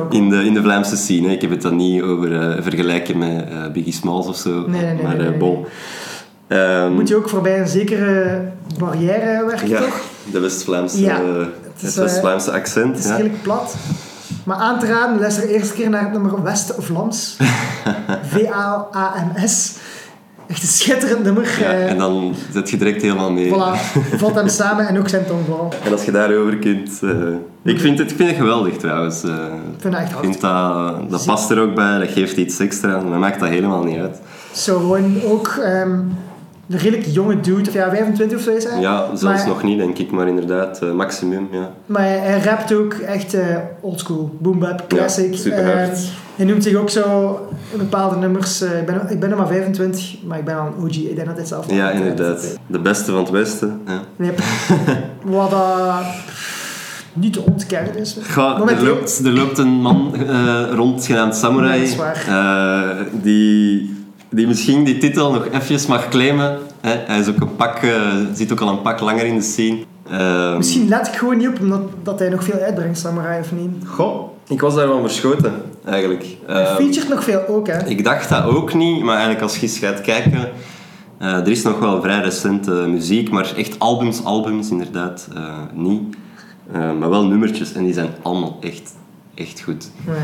ook. 0.00 0.12
in 0.12 0.28
de, 0.28 0.44
in 0.44 0.54
de 0.54 0.62
Vlaamse 0.62 0.96
scene. 0.96 1.26
hè. 1.26 1.32
Ik 1.32 1.40
heb 1.40 1.50
het 1.50 1.62
dan 1.62 1.76
niet 1.76 2.02
over 2.02 2.40
eh, 2.40 2.62
vergelijken 2.62 3.18
met 3.18 3.72
Biggie 3.72 3.92
Smalls 3.92 4.26
of 4.26 4.36
zo. 4.36 4.64
Nee, 4.66 4.82
nee, 4.82 4.94
nee, 4.94 5.02
maar 5.02 5.36
bon. 5.36 5.66
Ehm, 6.50 6.92
Moet 6.92 7.08
je 7.08 7.16
ook 7.16 7.28
voorbij 7.28 7.60
een 7.60 7.68
zekere 7.68 8.40
barrière 8.78 9.44
werken, 9.46 9.68
ja, 9.68 9.80
toch? 9.80 10.00
de 10.32 10.40
West-Vlaamse 10.40 11.00
Ja, 11.00 11.20
het 11.24 11.46
het 11.80 11.82
is, 11.82 11.96
eh, 11.96 12.02
West-Vlaamse 12.02 12.50
accent. 12.52 12.96
Het 12.96 13.04
is 13.04 13.10
redelijk 13.10 13.42
plat. 13.42 13.74
Maar 14.44 14.56
aan 14.56 14.78
te 14.78 14.86
raden, 14.86 15.20
luister 15.20 15.48
eerst 15.48 15.72
keer 15.72 15.90
naar 15.90 16.02
het 16.02 16.12
nummer 16.12 16.42
West-Vlaams. 16.42 17.36
V-A-A-M-S. 18.22 19.72
Echt 20.46 20.62
een 20.62 20.68
schitterend 20.68 21.22
nummer. 21.22 21.56
Ja, 21.60 21.70
eh, 21.70 21.90
en 21.90 21.98
dan 21.98 22.34
zet 22.52 22.70
je 22.70 22.76
direct 22.76 23.02
helemaal 23.02 23.32
mee. 23.32 23.48
Voilà, 23.48 23.98
valt 24.20 24.34
hem 24.34 24.48
samen 24.48 24.88
en 24.88 24.98
ook 24.98 25.08
zijn 25.08 25.26
tongval. 25.26 25.72
En 25.84 25.92
als 25.92 26.04
je 26.04 26.10
daarover 26.10 26.56
kunt... 26.56 27.00
eh, 27.02 27.10
ik, 27.62 27.80
vind 27.80 27.98
het, 27.98 28.10
ik 28.10 28.16
vind 28.16 28.28
het 28.28 28.38
geweldig 28.38 28.76
trouwens. 28.76 29.24
Ik 29.24 29.30
vind 29.78 29.92
dat 29.92 30.02
echt 30.02 30.12
hard. 30.12 30.24
vind 30.24 30.40
dat, 30.40 31.10
dat 31.10 31.24
past 31.24 31.50
er 31.50 31.60
ook 31.60 31.74
bij, 31.74 31.98
dat 31.98 32.08
geeft 32.08 32.36
iets 32.36 32.58
extra. 32.58 33.00
Maar 33.00 33.18
maakt 33.18 33.40
dat 33.40 33.48
helemaal 33.48 33.84
niet 33.84 33.98
uit. 33.98 34.20
Zo 34.52 34.78
gewoon 34.78 35.22
ook 35.24 35.48
ehm, 35.62 35.98
een 36.70 36.78
redelijk 36.78 37.06
jonge 37.06 37.40
dude, 37.40 37.68
of 37.68 37.74
ja, 37.74 37.90
25 37.90 38.38
of 38.38 38.44
zo 38.44 38.50
is 38.50 38.64
hij. 38.64 38.80
Ja, 38.80 39.04
zelfs 39.06 39.22
maar, 39.22 39.46
nog 39.48 39.62
niet 39.62 39.78
denk 39.78 39.98
ik, 39.98 40.10
maar 40.10 40.28
inderdaad, 40.28 40.82
eh, 40.82 40.92
maximum. 40.92 41.48
Ja. 41.52 41.70
Maar 41.86 42.02
hij, 42.02 42.18
hij 42.18 42.40
rapt 42.40 42.74
ook 42.74 42.92
echt 42.94 43.34
eh 43.34 43.56
oldschool, 43.80 44.36
boom 44.38 44.58
bap, 44.58 44.84
classic. 44.88 45.34
superhard. 45.36 45.88
Ehm, 45.96 46.04
hij 46.36 46.46
noemt 46.46 46.62
zich 46.62 46.74
ook 46.74 46.90
zo 46.90 47.38
bepaalde 47.76 48.16
nummers. 48.16 48.60
eh, 48.60 48.78
ik, 48.78 48.86
ben, 48.86 49.06
ik 49.08 49.20
ben 49.20 49.28
nog 49.28 49.38
maar 49.38 49.46
25, 49.46 50.16
maar 50.26 50.38
ik 50.38 50.44
ben 50.44 50.58
al 50.58 50.66
een 50.66 50.84
OG. 50.84 50.96
Ik 50.96 51.14
denk 51.14 51.26
dat 51.28 51.36
dit 51.36 51.48
zelf 51.48 51.70
ja, 51.70 51.90
inderdaad. 51.90 52.58
De 52.66 52.78
beste 52.78 53.10
van 53.10 53.20
het 53.20 53.30
Westen. 53.30 53.80
Ja. 53.86 54.00
Nee, 54.16 54.30
wat 55.22 55.54
niet 57.12 57.32
te 57.32 57.40
ontkennen 57.40 57.96
is. 57.96 58.16
Goh, 58.32 58.70
er, 58.70 58.84
loopt, 58.84 59.20
er 59.24 59.32
loopt 59.32 59.58
een 59.58 59.68
man 59.80 60.14
eh, 60.28 60.62
rond 60.74 61.04
genaamd 61.06 61.36
Samurai. 61.36 61.80
Dat 61.80 61.88
is 61.88 61.96
waar. 61.96 62.24
eh, 62.28 63.06
die, 63.22 63.94
die 64.30 64.46
misschien 64.46 64.84
die 64.84 64.98
titel 64.98 65.32
nog 65.32 65.46
eventjes 65.46 65.86
mag 65.86 66.08
claimen. 66.08 66.58
Hè. 66.80 66.96
Hij 67.06 67.18
is 67.18 67.28
ook 67.28 67.40
een 67.40 67.56
pak, 67.56 67.76
eh, 67.76 68.00
zit 68.34 68.52
ook 68.52 68.60
al 68.60 68.68
een 68.68 68.82
pak 68.82 69.00
langer 69.00 69.24
in 69.24 69.34
de 69.34 69.42
scene. 69.42 69.78
Ehm, 70.10 70.56
Misschien 70.56 70.88
let 70.88 71.06
ik 71.06 71.14
gewoon 71.14 71.36
niet 71.36 71.48
op 71.48 71.60
omdat 71.60 71.82
dat 72.02 72.18
hij 72.18 72.28
nog 72.28 72.44
veel 72.44 72.60
uitbrengt, 72.60 72.98
Samurai 72.98 73.40
of 73.40 73.52
niet. 73.52 73.88
Goh, 73.88 74.28
ik 74.48 74.60
was 74.60 74.74
daarvan 74.74 75.00
verschoten, 75.00 75.52
eigenlijk. 75.84 76.24
Hij 76.46 76.66
featuret 76.66 77.08
nog 77.08 77.24
veel 77.24 77.46
ook, 77.48 77.66
hè. 77.66 77.86
Ik 77.86 78.04
dacht 78.04 78.28
dat 78.28 78.44
ook 78.44 78.74
niet, 78.74 79.02
maar 79.02 79.14
eigenlijk 79.14 79.42
als 79.42 79.56
je 79.56 79.62
eens 79.62 79.78
gaat 79.78 80.00
kijken... 80.00 80.48
eh, 81.18 81.32
er 81.32 81.48
is 81.48 81.62
nog 81.62 81.78
wel 81.78 82.02
vrij 82.02 82.20
recente 82.20 82.70
muziek, 82.70 83.30
maar 83.30 83.52
echt 83.56 83.78
albums, 83.78 84.24
albums 84.24 84.70
inderdaad 84.70 85.28
eh, 85.34 85.54
niet. 85.74 86.16
Maar 86.72 87.10
wel 87.10 87.26
nummertjes 87.26 87.72
en 87.72 87.84
die 87.84 87.92
zijn 87.92 88.08
allemaal 88.22 88.56
echt, 88.60 88.92
echt 89.34 89.60
goed. 89.60 89.90
Eh, 90.06 90.14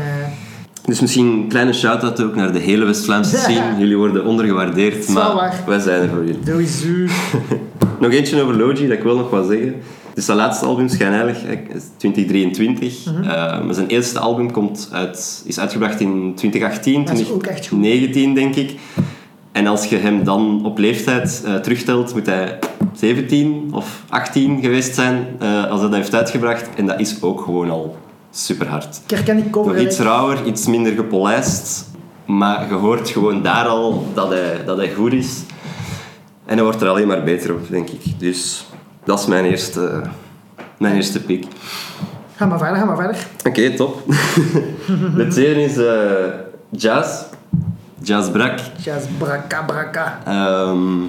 Dus 0.87 0.99
misschien 0.99 1.25
een 1.25 1.47
kleine 1.47 1.73
shout-out 1.73 2.21
ook 2.21 2.35
naar 2.35 2.51
de 2.53 2.59
hele 2.59 2.85
West-Vlaamse 2.85 3.35
Ja. 3.35 3.41
scene. 3.43 3.77
Jullie 3.77 3.97
worden 3.97 4.25
ondergewaardeerd, 4.25 5.07
maar 5.09 5.33
waar. 5.35 5.63
wij 5.65 5.79
zijn 5.79 6.01
er 6.01 6.09
voor 6.09 6.25
jullie. 6.25 6.39
Sowieso. 6.45 7.13
Nog 7.99 8.11
eentje 8.11 8.41
over 8.41 8.57
Logi, 8.57 8.87
dat 8.87 8.97
ik 8.97 9.03
wil 9.03 9.15
nog 9.17 9.29
wat 9.29 9.47
zeggen. 9.47 9.75
Dus 10.13 10.25
zijn 10.25 10.37
laatste 10.37 10.65
album, 10.65 10.87
Schijnheilig, 10.89 11.41
hè, 11.41 11.53
is 11.75 11.83
2023. 11.97 13.05
Mhm. 13.05 13.23
Eh, 13.23 13.65
maar 13.65 13.73
zijn 13.73 13.87
eerste 13.87 14.19
album 14.19 14.51
komt 14.51 14.89
uit, 14.91 15.43
is 15.45 15.59
uitgebracht 15.59 15.99
in 15.99 16.33
2018, 16.35 17.05
Dat 17.05 17.19
is 17.19 17.31
ook 17.31 17.45
echt 17.45 17.67
goed. 17.67 17.79
2019 17.81 18.33
denk 18.35 18.55
ik. 18.55 18.79
En 19.51 19.67
als 19.67 19.85
je 19.85 19.95
hem 19.97 20.23
dan 20.23 20.65
op 20.65 20.77
leeftijd 20.77 21.43
eh, 21.45 21.55
terugtelt, 21.55 22.13
moet 22.13 22.25
hij 22.25 22.59
17 22.93 23.69
of 23.71 24.03
18 24.09 24.61
geweest 24.61 24.95
zijn 24.95 25.27
eh, 25.39 25.69
als 25.69 25.79
hij 25.79 25.89
dat 25.89 25.97
heeft 25.97 26.15
uitgebracht. 26.15 26.69
En 26.75 26.85
dat 26.85 26.99
is 26.99 27.21
ook 27.21 27.41
gewoon 27.41 27.69
al 27.69 27.95
super 28.37 28.67
hard. 28.67 28.99
Ik 29.07 29.53
Nog 29.53 29.77
iets 29.77 29.99
rauwer, 29.99 30.45
iets 30.45 30.67
minder 30.67 30.93
gepolijst. 30.93 31.85
Maar 32.25 32.67
je 32.67 32.73
hoort 32.73 33.09
gewoon 33.09 33.41
daar 33.41 33.65
al 33.67 34.07
dat 34.13 34.29
hij, 34.29 34.63
dat 34.65 34.77
hij 34.77 34.93
goed 34.93 35.13
is. 35.13 35.41
En 36.45 36.53
hij 36.55 36.63
wordt 36.63 36.81
er 36.81 36.87
alleen 36.87 37.07
maar 37.07 37.23
beter 37.23 37.53
op, 37.53 37.69
denk 37.69 37.89
ik. 37.89 38.19
Dus 38.19 38.65
dat 39.03 39.19
is 39.19 39.25
mijn 39.25 39.45
eerste, 39.45 40.01
mijn 40.77 40.95
eerste 40.95 41.23
pick. 41.23 41.45
Ga 42.35 42.45
maar 42.45 42.57
verder, 42.57 42.77
ga 42.77 42.85
maar 42.85 42.95
verder. 42.95 43.27
Oké, 43.45 43.75
top. 43.75 44.03
De 45.15 45.27
tweede 45.29 45.63
is 45.63 45.77
eh, 45.77 46.33
Jazz. 46.69 47.21
Jazz 48.01 48.29
Brak. 48.29 48.59
Jazz 48.81 49.05
braka 49.17 49.63
braka. 49.63 50.19
Ehm, 50.25 51.01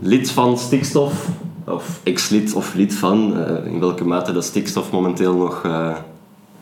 lid 0.00 0.30
van 0.30 0.58
Stikstof. 0.58 1.28
Of 1.66 2.00
ex-lid 2.02 2.54
of 2.54 2.74
lid 2.74 2.94
van. 2.94 3.36
eh, 3.46 3.72
in 3.72 3.80
welke 3.80 4.04
mate 4.04 4.32
dat 4.32 4.44
Stikstof 4.44 4.90
momenteel 4.90 5.34
nog, 5.36 5.64
eh, 5.64 5.94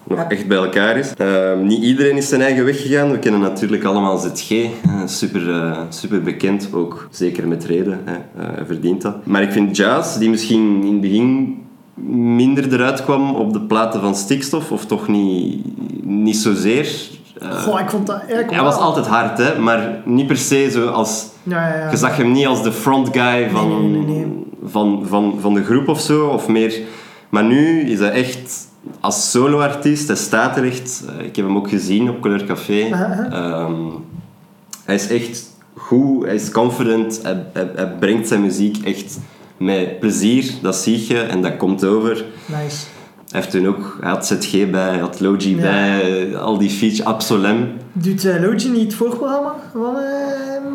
nog 0.05 0.19
Ja. 0.19 0.29
echt 0.29 0.47
bij 0.49 0.57
elkaar 0.57 0.97
is. 0.97 1.13
Ehm, 1.17 1.67
niet 1.67 1.83
iedereen 1.83 2.17
is 2.17 2.29
zijn 2.29 2.41
eigen 2.43 2.65
weg 2.65 2.83
gegaan. 2.83 3.11
We 3.11 3.19
kennen 3.19 3.41
natuurlijk 3.41 3.85
allemaal 3.85 4.19
ZG. 4.19 4.67
super, 5.07 5.51
eh, 5.51 5.81
super 5.89 6.23
bekend, 6.23 6.69
ook 6.75 7.09
zeker 7.11 7.49
met 7.49 7.65
reden. 7.65 8.01
Hè. 8.05 8.13
Eh, 8.15 8.55
hij 8.55 8.67
verdient 8.67 9.03
dat. 9.03 9.27
Maar 9.27 9.43
ik 9.43 9.53
vind 9.53 9.77
Jazz, 9.77 10.19
die 10.19 10.31
misschien 10.31 10.83
in 10.85 10.93
het 10.93 11.01
begin 11.01 11.57
minder 12.37 12.73
eruit 12.73 13.05
kwam 13.05 13.35
op 13.35 13.53
de 13.53 13.61
platen 13.61 14.01
van 14.01 14.15
Stikstof, 14.15 14.71
of 14.73 14.87
toch 14.87 15.09
niet, 15.09 15.61
niet 16.05 16.37
zozeer. 16.37 16.89
eh, 17.41 17.51
Goh, 17.51 17.81
ik 17.81 17.91
vond 17.91 18.07
dat 18.07 18.17
eigenlijk 18.19 18.51
hij 18.51 18.63
was 18.63 18.77
altijd 18.77 19.07
hard, 19.07 19.39
hè, 19.39 19.59
maar 19.59 20.03
niet 20.05 20.27
per 20.27 20.37
se 20.37 20.69
zo 20.71 20.87
als 20.87 21.27
Ja, 21.43 21.69
ja, 21.69 21.77
ja. 21.79 21.91
je 21.91 21.97
zag 21.97 22.17
hem 22.17 22.33
niet 22.33 22.47
als 22.47 22.63
de 22.63 22.73
front 22.73 23.09
guy 23.13 23.49
van, 23.51 23.69
Nee, 23.69 23.89
nee, 23.89 24.01
nee, 24.17 24.17
nee. 24.17 24.47
Van, 24.65 25.03
van, 25.07 25.35
van 25.41 25.55
de 25.55 25.65
groep 25.65 25.89
of 25.89 26.01
zo, 26.01 26.27
of 26.27 26.49
meer. 26.49 26.81
Maar 27.29 27.45
nu 27.45 27.81
is 27.81 27.99
hij 27.99 28.11
echt 28.11 28.67
als 29.01 29.31
solo-artiest, 29.31 30.07
hij 30.07 30.17
staat 30.17 30.57
er 30.57 30.65
echt. 30.65 31.05
Eh, 31.19 31.25
Ik 31.27 31.37
heb 31.37 31.45
hem 31.45 31.57
ook 31.57 31.69
gezien 31.69 32.09
op 32.11 32.21
Couleur 32.21 32.45
Café. 32.45 32.81
Ehm, 33.31 33.75
hij 34.85 34.95
is 34.95 35.09
echt 35.09 35.51
goed, 35.77 36.25
hij 36.25 36.35
is 36.35 36.51
confident, 36.51 37.21
hij, 37.23 37.47
hij, 37.53 37.71
hij 37.75 37.89
brengt 38.01 38.29
zijn 38.29 38.41
muziek 38.41 38.85
echt 38.85 39.19
met 39.57 40.01
plezier, 40.01 40.53
dat 40.63 40.77
zie 40.77 41.09
je 41.09 41.19
en 41.21 41.43
dat 41.43 41.57
komt 41.57 41.85
over. 41.85 42.25
Nice. 42.47 42.87
Hij 43.31 43.41
heeft 43.41 43.51
toen 43.53 43.67
ook, 43.67 43.99
hij 44.01 44.11
had 44.11 44.27
ZG 44.27 44.71
bij, 44.71 44.89
hij 44.89 44.99
had 44.99 45.21
Logi 45.21 45.55
Ja. 45.57 45.61
bij, 45.63 46.29
eh, 46.33 46.41
al 46.41 46.59
die 46.59 46.71
features, 46.71 47.05
Absolem. 47.05 47.69
Doet 47.93 48.25
uh, 48.25 48.41
Logi 48.41 48.69
niet 48.69 48.83
het 48.83 48.95
voorprogramma 48.95 49.55
van 49.73 49.97
ehm 49.97 50.67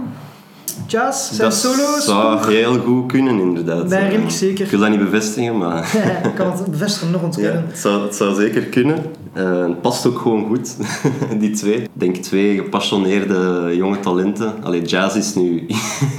Jazz? 0.88 1.32
Zijn 1.32 1.50
dat 1.50 1.58
solo's? 1.58 2.06
zou 2.06 2.54
heel 2.54 2.80
goed 2.80 3.12
kunnen, 3.12 3.40
inderdaad. 3.40 3.88
Ben 3.90 4.00
redelijk 4.10 4.32
zeker. 4.32 4.66
Ik 4.66 4.72
wil 4.72 4.80
dat 4.80 4.90
niet 4.90 5.00
bevestigen, 5.00 5.58
maar 5.58 5.96
ik 6.30 6.36
kan 6.36 6.52
het 6.52 6.66
bevestigen 6.72 7.12
nog 7.12 7.20
ja, 7.22 7.26
ontkennen. 7.26 7.66
het, 7.68 7.80
zou, 7.80 8.04
het 8.04 8.16
zou 8.16 8.36
zeker 8.36 8.62
kunnen. 8.62 8.98
Eh, 9.34 9.62
het 9.62 9.82
past 9.82 10.06
ook 10.06 10.18
gewoon 10.20 10.46
goed, 10.48 10.76
die 11.40 11.50
twee. 11.52 11.76
Ik 11.82 11.90
denk 11.94 12.16
twee 12.16 12.56
gepassioneerde 12.56 13.72
jonge 13.76 14.00
talenten. 14.00 14.54
Allee, 14.64 14.82
Jazz 14.82 15.16
is 15.16 15.36
nu 15.36 15.66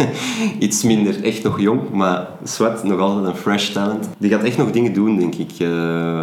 iets 0.59 0.83
minder 0.83 1.25
echt 1.25 1.43
nog 1.43 1.61
jong, 1.61 1.81
maar 1.93 2.27
Sweat 2.45 2.85
nog 2.85 3.01
altijd 3.01 3.27
een 3.27 3.37
fresh 3.37 3.69
talent. 3.69 4.09
Die 4.19 4.31
gaat 4.31 4.43
echt 4.43 4.57
nog 4.57 4.71
dingen 4.71 4.93
doen, 4.93 5.17
denk 5.19 5.35
ik. 5.35 5.51
Eh, 5.59 5.69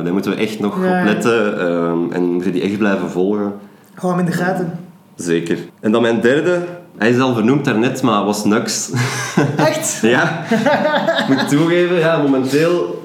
daar 0.03 0.13
moeten 0.13 0.31
we 0.31 0.37
echt 0.37 0.59
nog 0.59 0.83
Ja. 0.83 0.99
op 0.99 1.05
letten 1.05 1.59
ehm, 1.59 2.11
en 2.11 2.23
moeten 2.23 2.51
die 2.51 2.61
echt 2.61 2.77
blijven 2.77 3.09
volgen. 3.09 3.53
Hou 3.93 4.13
hem 4.13 4.25
in 4.25 4.31
de 4.31 4.37
gaten. 4.37 4.79
Zeker. 5.15 5.57
En 5.79 5.91
dan 5.91 6.01
mijn 6.01 6.21
derde, 6.21 6.59
hij 6.97 7.09
is 7.09 7.19
al 7.19 7.33
vernoemd 7.33 7.65
daarnet, 7.65 8.01
maar 8.01 8.23
was 8.25 8.45
Nux. 8.45 8.89
Echt? 9.57 9.99
Ja, 10.01 10.45
ik 11.19 11.27
moet 11.27 11.49
toegeven, 11.49 11.99
ja, 11.99 12.21
momenteel... 12.21 13.03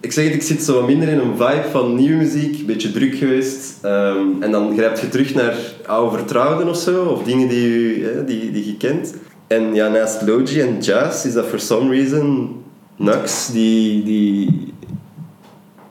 Ik 0.00 0.12
zeg 0.12 0.24
het, 0.24 0.34
ik 0.34 0.42
zit 0.42 0.62
zo 0.62 0.74
wat 0.74 0.86
minder 0.86 1.08
in 1.08 1.18
een 1.18 1.36
vibe 1.36 1.64
van 1.70 1.94
nieuwe 1.94 2.16
muziek, 2.16 2.58
een 2.58 2.66
beetje 2.66 2.92
druk 2.92 3.14
geweest. 3.14 3.78
Ehm, 3.82 4.18
en 4.40 4.50
dan 4.50 4.72
grijp 4.76 4.98
je 4.98 5.08
terug 5.08 5.34
naar 5.34 5.54
oude 5.86 6.16
vertrouwden 6.16 6.68
of 6.68 6.76
zo, 6.76 7.04
of 7.04 7.22
dingen 7.22 7.48
die, 7.48 7.68
je- 7.98 8.22
die, 8.26 8.52
die 8.52 8.66
je 8.66 8.76
kent. 8.76 9.14
En 9.46 9.74
ja, 9.74 9.88
naast 9.88 10.22
Logi 10.26 10.60
en 10.60 10.78
Jazz 10.80 11.24
is 11.24 11.32
dat 11.32 11.46
for 11.46 11.60
some 11.60 11.90
reason 11.94 12.50
Nux, 12.96 13.50
die, 13.52 14.02
die, 14.04 14.72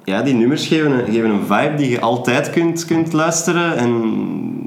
ja, 0.03 0.21
die 0.21 0.33
nummers 0.33 0.67
geven 0.67 0.91
een, 0.91 1.05
geven 1.13 1.29
een 1.29 1.45
vibe 1.45 1.73
die 1.77 1.89
je 1.89 1.99
altijd 1.99 2.49
kunt, 2.49 2.85
kunt 2.85 3.13
luisteren 3.13 3.77
en 3.77 3.91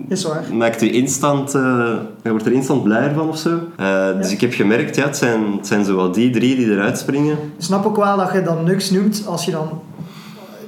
Is 0.09 0.25
waar. 0.25 0.45
maakt 0.53 0.81
je 0.81 0.90
instant, 0.90 1.55
eh, 1.55 1.95
je 2.23 2.31
wordt 2.31 2.47
er 2.47 2.53
instant 2.53 2.83
blijer 2.83 3.14
van 3.14 3.29
of 3.29 3.38
zo. 3.38 3.59
Eh, 3.77 4.07
dus 4.21 4.33
ik 4.33 4.40
heb 4.40 4.53
gemerkt, 4.53 4.97
ja, 4.97 5.05
het 5.05 5.16
zijn, 5.16 5.40
het 5.57 5.66
zijn 5.66 5.85
zo 5.85 5.97
wel 5.97 6.12
die 6.12 6.31
drie 6.31 6.57
die 6.57 6.71
eruit 6.71 6.99
springen. 6.99 7.33
Ik 7.33 7.64
snap 7.64 7.87
ook 7.87 7.97
wel 7.97 8.16
dat 8.16 8.33
je 8.33 8.42
dan 8.42 8.64
Nux 8.64 8.90
noemt 8.90 9.23
als 9.27 9.45
je 9.45 9.51
dan 9.51 9.69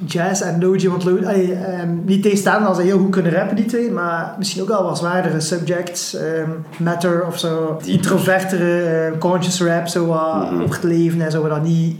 jazz 0.05 0.41
en 0.41 0.61
Logie, 0.61 0.89
want 0.89 1.03
Lo- 1.03 1.23
allee, 1.25 1.53
ehm, 1.53 1.89
niet 2.05 2.21
tegenstaan 2.23 2.65
als 2.65 2.77
ze 2.77 2.83
heel 2.83 2.97
goed 2.99 3.09
kunnen 3.09 3.31
rappen, 3.31 3.55
die 3.55 3.65
twee, 3.65 3.91
maar 3.91 4.35
misschien 4.37 4.61
ook 4.61 4.67
wel 4.67 4.83
wat 4.83 4.97
zwaardere 4.97 5.39
subjects, 5.39 6.15
ehm, 6.15 6.49
matter 6.77 7.25
of 7.27 7.39
zo, 7.39 7.79
introvertere, 7.85 8.81
eh, 8.81 9.17
conscious 9.19 9.61
rap, 9.61 9.87
zo 9.87 10.05
wat 10.05 10.51
Mhm. 10.51 10.61
over 10.61 10.75
het 10.75 10.83
leven 10.83 11.21
en 11.21 11.31
zo, 11.31 11.47
dat 11.47 11.63
niet... 11.63 11.95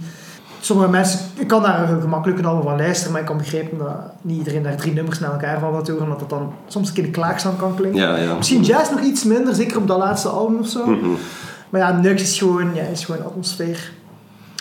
Sommige 0.60 0.90
mensen, 0.90 1.20
ik 1.38 1.48
kan 1.48 1.62
daar 1.62 1.88
gemakkelijk 2.02 2.40
een 2.40 2.46
album 2.46 2.64
van 2.64 2.78
luisteren, 2.78 3.12
maar 3.12 3.22
ik 3.22 3.28
kan 3.28 3.38
begrijpen 3.38 3.78
dat 3.78 3.88
niet 4.22 4.38
iedereen 4.38 4.64
daar 4.64 4.76
drie 4.76 4.94
nummers 4.94 5.20
naar 5.20 5.32
elkaar 5.32 5.60
van 5.60 5.72
wil 5.72 5.86
horen, 5.86 6.04
omdat 6.04 6.20
dat 6.20 6.30
dan 6.30 6.54
soms 6.68 6.88
een 6.88 6.94
keer 6.94 7.04
de 7.04 7.12
kan 7.58 7.76
klinken. 7.76 8.02
Ja, 8.02 8.16
ja. 8.18 8.36
Misschien 8.36 8.62
jazz 8.62 8.92
nog 8.92 9.02
iets 9.02 9.24
minder, 9.24 9.56
zeker 9.56 9.78
op 9.78 9.88
dat 9.88 9.98
laatste 9.98 10.30
album 10.30 10.60
of 10.60 10.68
zo. 10.68 10.86
Mhm. 10.86 11.10
Maar 11.70 11.82
ja, 11.82 11.92
Nux 11.92 12.22
is 12.22 12.38
gewoon, 12.38 12.76
ja, 12.76 12.82
is 12.82 13.06
gewoon 13.06 13.26
atmosfeer. 13.26 13.92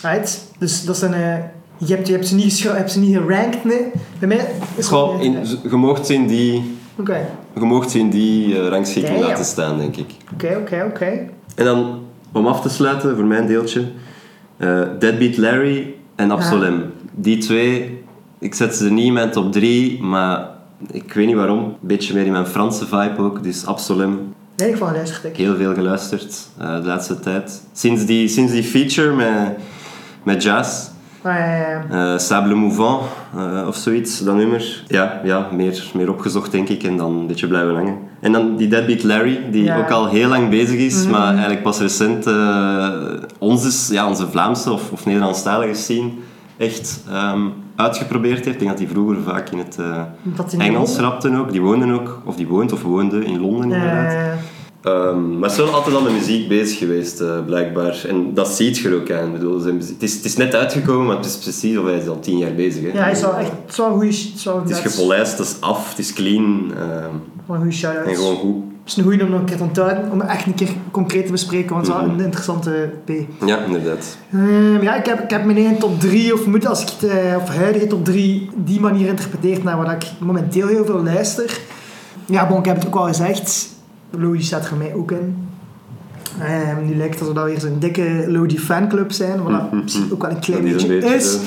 Right? 0.01 0.47
Dus 0.57 0.85
dat 0.85 0.97
zijn... 0.97 1.13
eh, 1.13 1.43
je, 1.77 1.95
hebt, 1.95 2.07
je 2.07 2.13
hebt 2.13 2.27
ze 2.27 2.35
niet, 2.35 2.63
hebt 2.63 2.91
ze 2.91 2.99
niet 2.99 3.15
gerankt, 3.15 3.63
nee. 3.63 3.91
Bij 4.19 4.27
mij 4.27 4.37
is 4.37 4.45
het 4.75 4.85
Goh, 4.85 5.21
in, 5.21 5.37
je 5.63 5.75
moogt 5.75 6.05
ze 6.05 6.13
in 6.13 6.27
die, 6.27 6.77
je 7.53 7.89
ze 7.91 7.99
in 7.99 8.09
die 8.09 8.59
eh, 8.59 8.67
rangschikking 8.67 9.19
laten 9.19 9.45
staan, 9.45 9.77
denk 9.77 9.95
ik. 9.95 10.11
oké, 10.33 10.57
oké, 10.61 10.85
oké. 10.87 11.27
En 11.55 11.65
dan, 11.65 11.99
om 12.31 12.47
af 12.47 12.61
te 12.61 12.69
sluiten, 12.69 13.15
voor 13.15 13.25
mijn 13.25 13.47
deeltje, 13.47 13.91
eh, 14.59 14.81
Deadbeat 14.99 15.37
Larry 15.37 15.93
en 16.15 16.31
Absolem. 16.31 16.93
Die 17.11 17.37
twee, 17.37 18.03
ik 18.39 18.53
zet 18.53 18.75
ze 18.75 18.91
niet 18.91 19.05
in 19.05 19.13
mijn 19.13 19.31
top 19.31 19.51
3, 19.51 20.01
maar 20.01 20.49
ik 20.91 21.13
weet 21.13 21.27
niet 21.27 21.35
waarom. 21.35 21.63
Een 21.63 21.75
beetje 21.81 22.13
meer 22.13 22.25
in 22.25 22.31
mijn 22.31 22.45
Franse 22.47 22.85
vibe 22.85 23.17
ook, 23.17 23.43
dus 23.43 23.65
Absolem. 23.65 24.33
Nee, 24.55 24.69
ik 24.69 24.77
van 24.77 24.93
luisterd 24.93 25.23
ik. 25.23 25.37
Heel 25.37 25.55
veel 25.55 25.73
geluisterd 25.73 26.47
eh, 26.57 26.81
de 26.81 26.87
laatste 26.87 27.19
tijd. 27.19 27.61
Sinds 27.73 28.05
die, 28.05 28.27
sinds 28.27 28.51
die 28.51 28.63
feature 28.63 29.15
met, 29.15 29.57
met 30.23 30.43
jazz, 30.43 30.87
Maar 31.21 31.85
eh, 31.89 32.13
eh, 32.13 32.19
Sable 32.19 32.55
Mouvant 32.55 33.01
eh, 33.37 33.67
of 33.67 33.75
zoiets, 33.75 34.19
dat 34.19 34.35
nummer. 34.35 34.83
Ja, 34.87 35.21
ja 35.23 35.47
meer, 35.51 35.83
meer 35.93 36.09
opgezocht 36.09 36.51
denk 36.51 36.69
ik 36.69 36.83
en 36.83 36.97
dan 36.97 37.15
een 37.15 37.27
beetje 37.27 37.47
blijven 37.47 37.75
hangen. 37.75 37.97
En 38.19 38.31
dan 38.31 38.55
die 38.55 38.67
Deadbeat 38.67 39.03
Larry, 39.03 39.39
die 39.51 39.63
Ja. 39.63 39.77
ook 39.77 39.89
al 39.91 40.07
heel 40.07 40.27
lang 40.29 40.49
bezig 40.49 40.79
is, 40.79 41.01
Mhm. 41.03 41.11
maar 41.11 41.29
eigenlijk 41.31 41.63
pas 41.63 41.79
recent 41.79 42.25
onze, 43.37 43.93
ja, 43.93 44.07
onze 44.07 44.27
Vlaamse 44.29 44.71
of, 44.71 44.91
of 44.91 45.05
Nederlandstalige 45.05 45.73
scene 45.73 46.09
echt 46.57 47.03
ehm, 47.09 47.41
uitgeprobeerd 47.75 48.45
heeft. 48.45 48.47
Ik 48.47 48.59
denk 48.59 48.69
dat 48.69 48.79
hij 48.79 48.87
vroeger 48.87 49.17
vaak 49.25 49.49
in 49.49 49.57
het 49.57 49.77
Engels 50.57 50.97
rapte 50.97 51.37
ook. 51.37 51.51
Die 51.51 51.61
woonde 51.61 51.93
ook, 51.93 52.21
of 52.25 52.35
die 52.35 52.47
woont 52.47 52.71
of 52.73 52.81
woonde 52.81 53.25
in 53.25 53.39
Londen 53.41 53.71
inderdaad. 53.71 54.13
Eh, 54.81 54.91
Ehm, 54.91 55.39
maar 55.39 55.49
ze 55.49 55.55
is 55.61 55.65
wel 55.69 55.75
altijd 55.75 55.95
al 55.95 56.01
met 56.01 56.11
muziek 56.11 56.47
bezig 56.47 56.77
geweest, 56.77 57.19
eh, 57.21 57.45
blijkbaar. 57.45 58.05
En 58.07 58.33
dat 58.33 58.47
ziet 58.47 58.77
je 58.77 58.89
er 58.89 58.95
ook 58.95 59.11
aan. 59.11 59.25
Ik 59.27 59.33
bedoel, 59.33 59.59
zijn 59.59 59.75
muziek- 59.75 59.93
het, 59.93 60.03
is, 60.03 60.15
het 60.15 60.25
is 60.25 60.35
net 60.37 60.55
uitgekomen, 60.55 61.05
maar 61.07 61.15
het 61.15 61.25
is 61.25 61.37
precies 61.37 61.77
of 61.77 61.85
hij 61.85 61.97
is 61.97 62.07
al 62.07 62.19
tien 62.19 62.37
jaar 62.37 62.53
bezig. 62.55 62.81
Hè. 62.81 62.87
ja, 62.87 63.03
hij 63.03 63.11
is 63.11 63.21
wel 63.21 63.35
echt... 63.35 63.49
Het 63.51 63.69
is 63.71 63.75
wel 63.77 63.85
een 63.87 63.93
goeie... 63.93 64.61
Het 64.63 64.69
is 64.69 64.79
gepolijst, 64.93 65.37
het 65.37 65.47
is 65.47 65.55
af, 65.59 65.89
het 65.89 65.99
is 65.99 66.13
clean. 66.13 66.71
wel 67.45 67.55
een 67.55 67.61
goeie 67.61 67.71
shout-out. 67.71 68.07
en 68.07 68.15
gewoon 68.15 68.35
goed. 68.35 68.55
Het 68.79 68.97
is 68.97 69.03
een 69.03 69.03
goeie 69.03 69.23
om 69.23 69.29
nog 69.29 69.39
een 69.39 69.45
keer 69.45 69.57
te 69.57 69.63
onthouden, 69.63 70.11
om 70.11 70.21
echt 70.21 70.45
een 70.45 70.53
keer 70.55 70.69
concreet 70.91 71.25
te 71.25 71.31
bespreken, 71.31 71.69
want 71.75 71.87
het 71.87 71.95
is 71.95 72.01
wel 72.01 72.09
Mhm. 72.09 72.19
een 72.19 72.25
interessante 72.25 72.89
P. 73.05 73.09
Ja, 73.45 73.63
inderdaad. 73.65 74.17
Ehm, 74.33 74.81
ja, 74.81 74.95
ik 74.95 75.05
heb, 75.05 75.19
ik 75.23 75.29
heb 75.29 75.45
mijn 75.45 75.57
eigen 75.57 75.77
top 75.77 75.99
3, 75.99 76.33
of 76.33 76.45
moet 76.45 76.67
als 76.67 76.81
ik 76.81 76.87
het, 76.99 77.09
eh, 77.09 77.35
of 77.41 77.49
huidige 77.55 77.87
top 77.87 78.05
3, 78.05 78.49
die 78.55 78.79
manier 78.79 79.07
interpreteerd 79.07 79.63
naar 79.63 79.77
wat 79.77 79.91
ik 79.91 80.03
momenteel 80.19 80.67
heel 80.67 80.85
veel 80.85 81.03
luister. 81.03 81.59
Ja, 82.25 82.47
bon, 82.47 82.59
ik 82.59 82.65
heb 82.65 82.75
het 82.75 82.87
ook 82.87 82.95
al 82.95 83.05
gezegd. 83.05 83.69
Lodi 84.09 84.41
staat 84.43 84.67
voor 84.67 84.77
mij 84.77 84.93
ook 84.93 85.11
in. 85.11 85.47
Ehm, 86.41 86.85
nu 86.85 86.95
lijkt 86.95 87.19
het 87.19 87.27
alsof 87.29 87.43
we 87.43 87.49
weer 87.49 87.59
zo'n 87.59 87.79
dikke 87.79 88.23
Lodi 88.27 88.59
fanclub 88.59 89.11
zijn, 89.11 89.43
wat 89.43 89.51
dat 89.51 89.71
misschien 89.71 90.09
ook 90.13 90.21
wel 90.21 90.31
een 90.31 90.39
klein 90.39 90.63
beetje, 90.63 90.93
een 90.93 90.99
beetje 90.99 91.15
is. 91.15 91.37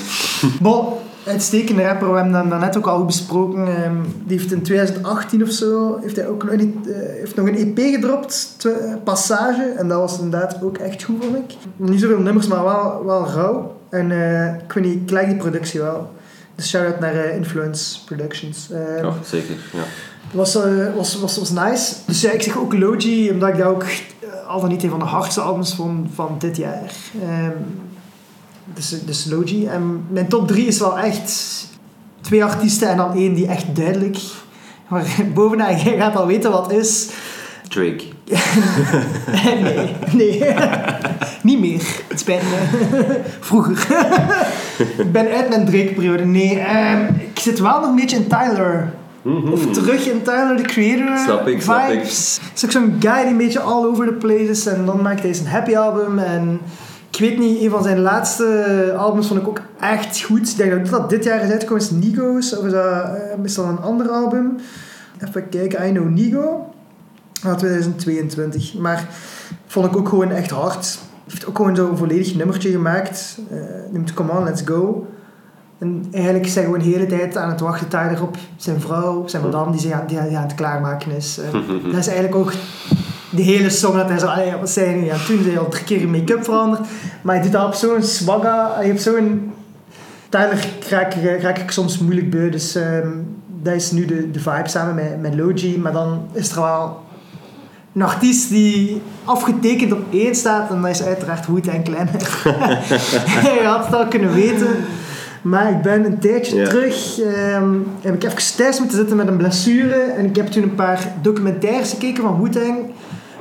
Bon, 0.61 0.85
uitstekende 1.27 1.83
rapper, 1.85 2.11
we 2.11 2.15
hebben 2.15 2.33
dat 2.33 2.51
daarnet 2.51 2.77
ook 2.77 2.87
al 2.87 3.05
besproken. 3.05 3.67
ehm, 3.67 3.95
die 4.25 4.39
heeft 4.39 4.53
in 4.53 4.63
2018 4.63 5.43
of 5.43 5.51
zo, 5.51 5.99
heeft 6.01 6.17
hij 6.17 6.27
ook 6.29 6.45
nog, 6.45 6.57
niet, 6.57 6.91
eh, 6.91 6.95
heeft 6.97 7.37
nog 7.37 7.47
een 7.47 7.57
EP 7.57 7.79
gedropt, 7.95 8.57
Passage. 9.05 9.75
En 9.77 9.89
dat 9.89 9.99
was 9.99 10.19
inderdaad 10.21 10.63
ook 10.63 10.79
echt 10.79 11.03
goed, 11.03 11.25
vond 11.25 11.37
ik. 11.37 11.57
Niet 11.77 12.01
zoveel 12.01 12.21
nummers, 12.21 12.47
maar 12.47 12.65
wel, 12.65 13.03
wel 13.05 13.27
rauw. 13.27 13.77
En 13.89 14.11
eh, 14.11 14.47
ik 14.47 14.73
weet 14.73 14.85
niet, 14.85 14.95
ik 15.03 15.11
like 15.11 15.27
die 15.27 15.37
productie 15.37 15.81
wel. 15.81 16.11
Dus 16.55 16.69
shout-out 16.69 17.01
naar 17.01 17.15
eh, 17.15 17.37
Influence 17.37 18.05
Productions. 18.05 18.71
Ehm, 18.71 19.05
Ja, 19.05 19.13
zeker. 19.25 19.55
Ja. 19.73 19.83
Was, 20.33 20.55
eh, 20.55 20.95
was, 20.97 21.21
was, 21.21 21.39
was 21.39 21.51
nice. 21.51 21.95
Dus 22.07 22.21
ja, 22.21 22.31
ik 22.31 22.43
zeg 22.43 22.59
ook 22.59 22.75
Logi, 22.75 23.31
omdat 23.31 23.49
ik 23.49 23.57
dat 23.57 23.67
ook 23.67 23.83
eh, 23.83 24.49
al 24.49 24.61
dan 24.61 24.69
niet 24.69 24.83
een 24.83 24.91
van 24.91 24.99
de 24.99 25.05
hardste 25.05 25.41
albums 25.41 25.75
vond 25.75 26.09
van 26.15 26.37
dit 26.39 26.57
jaar. 26.57 26.93
Ehm, 27.23 27.57
dus, 28.75 29.05
dus 29.05 29.27
Logi. 29.31 29.67
En 29.67 30.07
mijn 30.09 30.29
top 30.29 30.49
3 30.49 30.67
is 30.67 30.79
wel 30.79 30.99
echt 30.99 31.67
twee 32.21 32.45
artiesten 32.45 32.89
en 32.89 32.97
dan 32.97 33.17
één 33.17 33.35
die 33.35 33.47
echt 33.47 33.77
duidelijk. 33.77 34.19
Maar 34.89 35.07
bovenaan, 35.35 35.77
jij 35.77 35.97
gaat 35.97 36.17
al 36.17 36.27
weten 36.27 36.51
wat 36.51 36.73
is. 36.73 37.09
Drake. 37.69 38.05
nee, 39.45 39.95
nee. 40.13 40.55
niet 41.43 41.61
meer. 41.61 42.03
Het 42.09 42.21
spijt 42.21 42.43
me. 42.43 43.21
Vroeger. 43.41 43.87
ik 44.99 45.13
ben 45.13 45.31
uit 45.31 45.49
mijn 45.49 45.65
Drake-periode. 45.65 46.25
Nee, 46.25 46.59
ehm, 46.59 47.15
ik 47.19 47.39
zit 47.39 47.59
wel 47.59 47.81
nog 47.81 47.89
een 47.89 47.97
beetje 47.97 48.17
in 48.17 48.27
Tyler. 48.27 48.93
Mhm. 49.23 49.53
Of 49.53 49.67
terug 49.73 50.07
in 50.07 50.23
Tyler, 50.23 50.57
the 50.57 50.63
Creator 50.63 51.19
Snap 51.19 51.47
ik, 51.47 51.63
snap 51.63 51.87
vibes. 51.87 52.41
Is 52.55 52.65
ook 52.65 52.71
zo'n 52.71 52.97
guy 53.01 53.21
die 53.23 53.31
een 53.31 53.37
beetje 53.37 53.61
all 53.61 53.85
over 53.85 54.07
the 54.07 54.13
place 54.13 54.49
is. 54.49 54.67
En 54.67 54.85
dan 54.85 55.03
maakt 55.03 55.23
hij 55.23 55.35
zijn 55.35 55.49
happy 55.49 55.77
album. 55.77 56.19
En 56.19 56.61
ik 57.11 57.19
weet 57.19 57.39
niet, 57.39 57.63
een 57.63 57.71
van 57.71 57.83
zijn 57.83 58.01
laatste 58.01 58.95
albums 58.99 59.27
vond 59.27 59.41
ik 59.41 59.49
ook 59.49 59.61
echt 59.81 60.23
goed. 60.23 60.51
Ik 60.51 60.57
denk 60.57 60.71
dat 60.71 61.01
dat 61.01 61.11
dit 61.11 61.25
jaar 61.25 61.43
is 61.45 61.51
uitgekomen, 61.51 61.83
is 61.83 61.91
Nigo's. 61.91 62.57
Of 62.57 62.65
is 62.65 62.73
dat, 62.73 63.55
dat 63.55 63.65
een 63.67 63.81
ander 63.81 64.09
album? 64.09 64.57
Even 65.29 65.49
kijken, 65.49 65.89
I 65.89 65.93
Know 65.93 66.09
Nigo. 66.09 66.67
Ah, 67.45 67.55
2022. 67.57 68.75
Maar 68.75 69.09
vond 69.67 69.87
ik 69.87 69.97
ook 69.97 70.09
gewoon 70.09 70.31
echt 70.31 70.51
hard. 70.51 70.99
Hij 71.25 71.33
heeft 71.33 71.47
ook 71.47 71.57
gewoon 71.57 71.77
zo'n 71.77 71.97
volledig 71.97 72.35
nummertje 72.35 72.71
gemaakt. 72.71 73.39
eh 73.51 73.59
noemt 73.91 74.15
Come 74.15 74.33
On, 74.33 74.45
Let's 74.45 74.63
Go. 74.65 75.07
En 75.83 76.05
eigenlijk 76.13 76.47
hij 76.47 76.65
gewoon 76.65 76.79
de 76.79 76.85
hele 76.85 77.07
tijd 77.07 77.37
aan 77.37 77.49
het 77.51 77.61
wachten 77.61 77.89
Tyler 77.89 78.23
op 78.23 78.37
zijn 78.57 78.81
vrouw, 78.81 79.27
zijn 79.27 79.43
madame, 79.43 79.71
die 79.71 79.81
zich 79.81 79.93
aan, 79.93 80.07
die, 80.07 80.29
die 80.29 80.37
aan 80.37 80.43
het 80.43 80.55
klaarmaken 80.55 81.17
is. 81.17 81.39
En 81.39 81.53
dat 81.93 82.01
is 82.01 82.07
eigenlijk 82.07 82.35
ook 82.35 82.53
de 83.31 83.43
hele 83.43 83.71
song 83.71 83.97
dat 83.97 84.09
hij 84.09 84.19
zo, 84.19 84.27
"Allee, 84.27 84.53
wat 84.61 84.77
nu 84.77 85.09
aan 85.09 85.19
het 85.19 85.27
doen? 85.27 85.45
Hij 85.45 85.59
al 85.59 85.69
drie 85.69 85.85
keer 85.85 86.09
make-up 86.09 86.45
veranderd. 86.45 86.81
Maar 87.23 87.35
hij 87.35 87.45
doet 87.45 87.53
dat 87.53 87.67
op 87.67 87.75
zo'n 87.75 88.03
swagga, 88.03 88.73
hij 88.75 88.85
heeft 88.85 89.03
zo'n... 89.03 89.53
Tyler 90.29 90.69
raak, 90.89 91.15
raak 91.41 91.59
ik 91.59 91.71
soms 91.71 91.99
moeilijk 91.99 92.31
beu, 92.31 92.51
dus 92.51 92.75
ehm, 92.75 93.09
dat 93.63 93.75
is 93.75 93.91
nu 93.91 94.07
de, 94.07 94.31
de 94.31 94.41
vibe 94.41 94.69
samen 94.69 94.95
met, 94.95 95.21
met 95.21 95.35
Logi. 95.35 95.79
Maar 95.79 95.93
dan 95.93 96.27
is 96.33 96.51
er 96.51 96.61
wel 96.61 97.01
een 97.95 98.03
artiest 98.03 98.49
die 98.49 99.03
afgetekend 99.25 99.93
op 99.93 100.03
één 100.11 100.35
staat 100.35 100.71
en 100.71 100.83
dat 100.83 100.91
is 100.91 101.03
uiteraard 101.03 101.47
Wu-Tang 101.47 101.85
Clan. 101.85 102.09
Je 103.59 103.63
had 103.65 103.85
het 103.85 103.95
al 103.95 104.07
kunnen 104.07 104.35
weten. 104.35 104.77
Maar 105.43 105.71
ik 105.71 105.83
ben 105.83 106.05
een 106.05 106.19
tijdje 106.19 106.57
Ja. 106.57 106.69
terug, 106.69 107.21
ehm, 107.21 107.75
heb 108.01 108.15
ik 108.15 108.25
even 108.25 108.57
thuis 108.57 108.79
moeten 108.79 108.97
zitten 108.97 109.17
met 109.17 109.29
een 109.29 109.37
blessure. 109.37 109.95
En 110.01 110.25
ik 110.25 110.37
heb 110.37 110.47
toen 110.47 110.63
een 110.63 110.75
paar 110.75 111.13
documentaires 111.23 111.91
gekeken 111.91 112.23
van 112.23 112.41
Wu-Tang. 112.43 112.79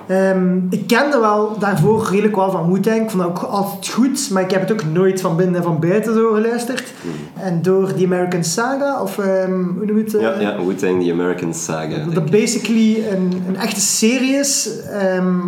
Ehm, 0.08 0.58
ik 0.70 0.88
kende 0.88 1.20
wel 1.20 1.60
daarvoor 1.60 2.08
redelijk 2.12 2.36
wel 2.36 2.52
van 2.52 2.72
Wu-Tang. 2.74 3.02
Ik 3.02 3.10
vond 3.10 3.24
dat 3.24 3.32
ook 3.32 3.38
altijd 3.44 3.88
goed. 3.88 4.30
Maar 4.32 4.42
ik 4.44 4.52
heb 4.52 4.62
het 4.62 4.72
ook 4.72 4.84
nooit 4.94 5.22
van 5.22 5.36
binnen 5.36 5.56
en 5.56 5.64
van 5.64 5.80
buiten 5.80 6.14
zo 6.14 6.32
geluisterd. 6.34 6.84
En 7.40 7.62
door 7.62 7.96
die 7.96 8.06
American 8.06 8.44
Saga, 8.44 9.02
of 9.02 9.18
ehm, 9.18 9.64
hoe 9.78 9.86
noem 9.86 9.98
je 9.98 10.04
het? 10.04 10.16
eh, 10.16 10.22
Ja, 10.22 10.40
ja 10.40 10.64
Wu-Tang, 10.66 11.04
The 11.04 11.12
American 11.12 11.54
Saga. 11.54 12.06
dat 12.14 12.30
basically 12.32 13.04
een, 13.12 13.44
een 13.48 13.56
echte 13.56 13.80
serie 13.82 14.34
is, 14.36 14.70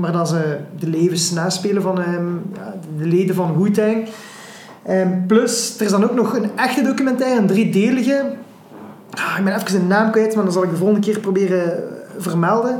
waar 0.02 0.12
dat 0.12 0.30
ze 0.30 0.58
de 0.80 0.88
levens 0.90 1.32
naspelen 1.32 1.82
van 1.82 1.96
ja, 2.56 2.74
de 2.98 3.08
leden 3.08 3.36
van 3.36 3.58
Wu-Tang. 3.64 4.08
Ehm, 4.86 5.26
plus, 5.28 5.76
er 5.80 5.86
is 5.86 5.92
dan 5.92 6.04
ook 6.04 6.16
nog 6.16 6.36
een 6.36 6.50
echte 6.56 6.82
documentaire, 6.82 7.40
een 7.40 7.48
driedelige. 7.48 8.24
Ah, 9.10 9.36
ik 9.38 9.44
ben 9.44 9.56
even 9.56 9.80
de 9.80 9.86
naam 9.86 10.12
kwijt, 10.12 10.36
maar 10.36 10.44
dan 10.44 10.54
zal 10.54 10.64
ik 10.64 10.70
de 10.70 10.76
volgende 10.76 11.02
keer 11.02 11.20
proberen 11.20 11.84
vermelden. 12.18 12.80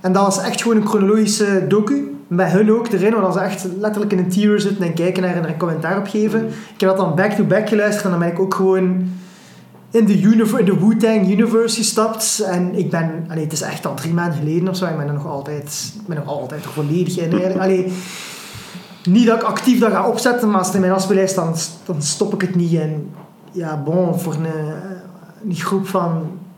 En 0.00 0.12
dat 0.12 0.24
was 0.24 0.42
echt 0.42 0.62
gewoon 0.62 0.76
een 0.76 0.86
chronologische 0.86 1.64
docu. 1.68 2.16
Met 2.26 2.50
hun 2.50 2.72
ook 2.72 2.88
erin, 2.88 3.14
waar 3.14 3.32
ze 3.32 3.40
echt 3.40 3.66
letterlijk 3.78 4.12
in 4.12 4.18
een 4.18 4.28
tier 4.28 4.60
zitten 4.60 4.84
en 4.84 4.94
kijken 4.94 5.22
naar 5.22 5.34
en 5.34 5.42
er 5.42 5.48
een 5.48 5.56
commentaar 5.56 5.98
op 5.98 6.06
geven. 6.06 6.46
Ik 6.46 6.80
heb 6.80 6.88
dat 6.88 6.96
dan 6.96 7.14
back-to-back 7.14 7.68
geluisterd 7.68 8.04
en 8.04 8.10
dan 8.10 8.18
ben 8.18 8.28
ik 8.28 8.38
ook 8.38 8.54
gewoon 8.54 9.08
in 9.90 10.06
de, 10.06 10.64
de 10.64 10.78
Wu-Tang 10.80 11.30
Universe 11.30 11.76
gestapt. 11.76 12.44
En 12.46 12.74
ik 12.74 12.90
ben, 12.90 13.26
allee, 13.28 13.44
het 13.44 13.52
is 13.52 13.60
echt 13.60 13.86
al 13.86 13.94
drie 13.94 14.12
maanden 14.12 14.38
geleden 14.38 14.68
of 14.68 14.76
zo, 14.76 14.86
ik 14.86 14.96
ben 14.96 15.06
er 15.06 15.12
nog 15.12 15.26
altijd, 15.26 15.92
ik 16.00 16.06
ben 16.06 16.16
nog 16.16 16.26
altijd 16.26 16.62
volledig 16.66 17.18
in 17.18 17.32
eigenlijk. 17.32 17.88
Niet 19.06 19.26
dat 19.26 19.36
ik 19.36 19.42
actief 19.42 19.80
dat 19.80 19.92
ga 19.92 20.08
opzetten, 20.08 20.48
maar 20.48 20.58
als 20.58 20.66
het 20.66 20.74
in 20.74 20.80
mijn 20.82 20.92
afspeellijst 20.92 21.34
dan, 21.34 21.54
dan 21.84 22.02
stop 22.02 22.34
ik 22.34 22.40
het 22.40 22.54
niet. 22.54 22.74
En 22.74 23.10
ja, 23.52 23.82
bon, 23.82 24.20
voor 24.20 24.34
een, 24.34 24.46
een 25.48 25.54
groep 25.54 25.86
van 25.86 26.10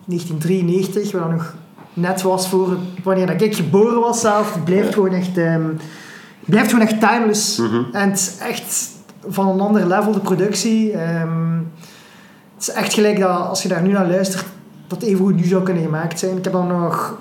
1993, 0.05 1.13
waar 1.13 1.21
dat 1.21 1.31
nog 1.31 1.55
net 1.93 2.23
was 2.23 2.49
voor 2.49 2.77
wanneer 3.03 3.27
dat 3.27 3.41
ik 3.41 3.57
geboren 3.57 4.01
was 4.01 4.21
zelf, 4.21 4.55
het 4.55 4.65
blijft 4.65 4.95
gewoon 4.95 5.13
echt, 5.13 5.39
ehm, 5.39 5.69
blijft 6.45 6.71
gewoon 6.71 6.87
echt 6.87 7.01
timeless. 7.01 7.59
Mhm. 7.59 7.83
En 7.93 8.09
het 8.11 8.19
is 8.19 8.37
echt 8.39 8.89
van 9.29 9.49
een 9.49 9.61
ander 9.61 9.87
level, 9.87 10.13
de 10.13 10.21
productie. 10.21 10.93
Ehm, 10.93 11.55
Het 12.57 12.69
is 12.69 12.75
echt 12.75 12.95
gelijk 12.95 13.19
dat 13.19 13.49
als 13.49 13.63
je 13.63 13.69
daar 13.69 13.83
nu 13.83 13.93
naar 13.93 14.09
luistert, 14.09 14.45
dat 14.87 15.03
even 15.03 15.25
goed 15.25 15.37
nu 15.37 15.45
zou 15.45 15.63
kunnen 15.63 15.83
gemaakt 15.83 16.19
zijn. 16.19 16.37
Ik 16.37 16.45
heb 16.45 16.53
dan 16.53 16.67
nog... 16.67 17.19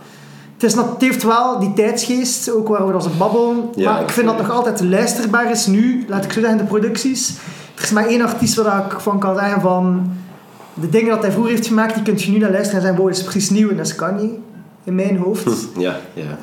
Het, 0.55 0.63
is 0.63 0.73
het 0.75 0.85
heeft 0.99 1.23
wel 1.23 1.59
die 1.59 1.73
tijdsgeest, 1.73 2.51
ook 2.51 2.67
waar 2.67 2.87
we 2.87 2.93
als 2.93 3.05
een 3.05 3.17
babbelen. 3.17 3.69
Ja, 3.75 3.91
maar 3.91 4.01
ik 4.01 4.09
vind 4.09 4.25
dat 4.27 4.37
nog 4.37 4.49
altijd 4.51 4.81
luisterbaar 4.81 5.51
is 5.51 5.65
nu, 5.65 6.05
laat 6.07 6.25
ik 6.25 6.31
zo 6.31 6.39
zeggen, 6.39 6.57
de 6.57 6.63
producties. 6.63 7.33
Er 7.75 7.83
is 7.83 7.91
maar 7.91 8.05
één 8.07 8.21
artiest 8.21 8.55
waar 8.55 8.85
ik 8.85 8.99
van 8.99 9.19
kan 9.19 9.37
zeggen 9.37 9.61
van... 9.61 10.11
De 10.73 10.89
dingen 10.89 11.09
dat 11.09 11.21
hij 11.21 11.31
vroeger 11.31 11.51
heeft 11.53 11.67
gemaakt, 11.67 11.93
die 11.93 12.03
kun 12.03 12.13
je 12.17 12.31
nu 12.31 12.37
naar 12.37 12.51
luisteren 12.51 12.79
en 12.79 12.85
zeggen, 12.85 13.01
wow, 13.03 13.11
is 13.11 13.23
precies 13.23 13.49
nieuw 13.49 13.69
en 13.69 13.77
dat 13.77 13.85
is 13.85 13.95
Kanye. 13.95 14.37
In 14.83 14.95
mijn 14.95 15.17
hoofd. 15.17 15.67
Ja, 15.77 15.95
ja. 16.13 16.37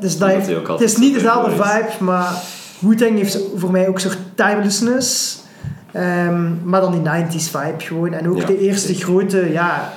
Dus 0.00 0.18
dat 0.18 0.28
heeft- 0.28 0.50
ook 0.50 0.58
het 0.60 0.68
altijd 0.68 0.90
is 0.90 0.96
niet 0.96 1.14
dezelfde 1.14 1.50
vibe, 1.50 2.04
maar 2.04 2.32
Wu-Tang 2.78 3.16
heeft 3.18 3.38
voor 3.56 3.70
mij 3.70 3.88
ook 3.88 3.94
een 3.94 4.00
soort 4.00 4.18
timelessness. 4.34 5.38
Ehm, 5.92 6.48
maar 6.64 6.80
dan 6.80 6.92
die 6.92 7.00
90s 7.00 7.48
vibe 7.50 7.74
gewoon. 7.84 8.12
En 8.12 8.28
ook 8.28 8.38
Ja, 8.40 8.46
de 8.46 8.58
eerste 8.58 8.94
grote 8.94 9.52
ja, 9.52 9.92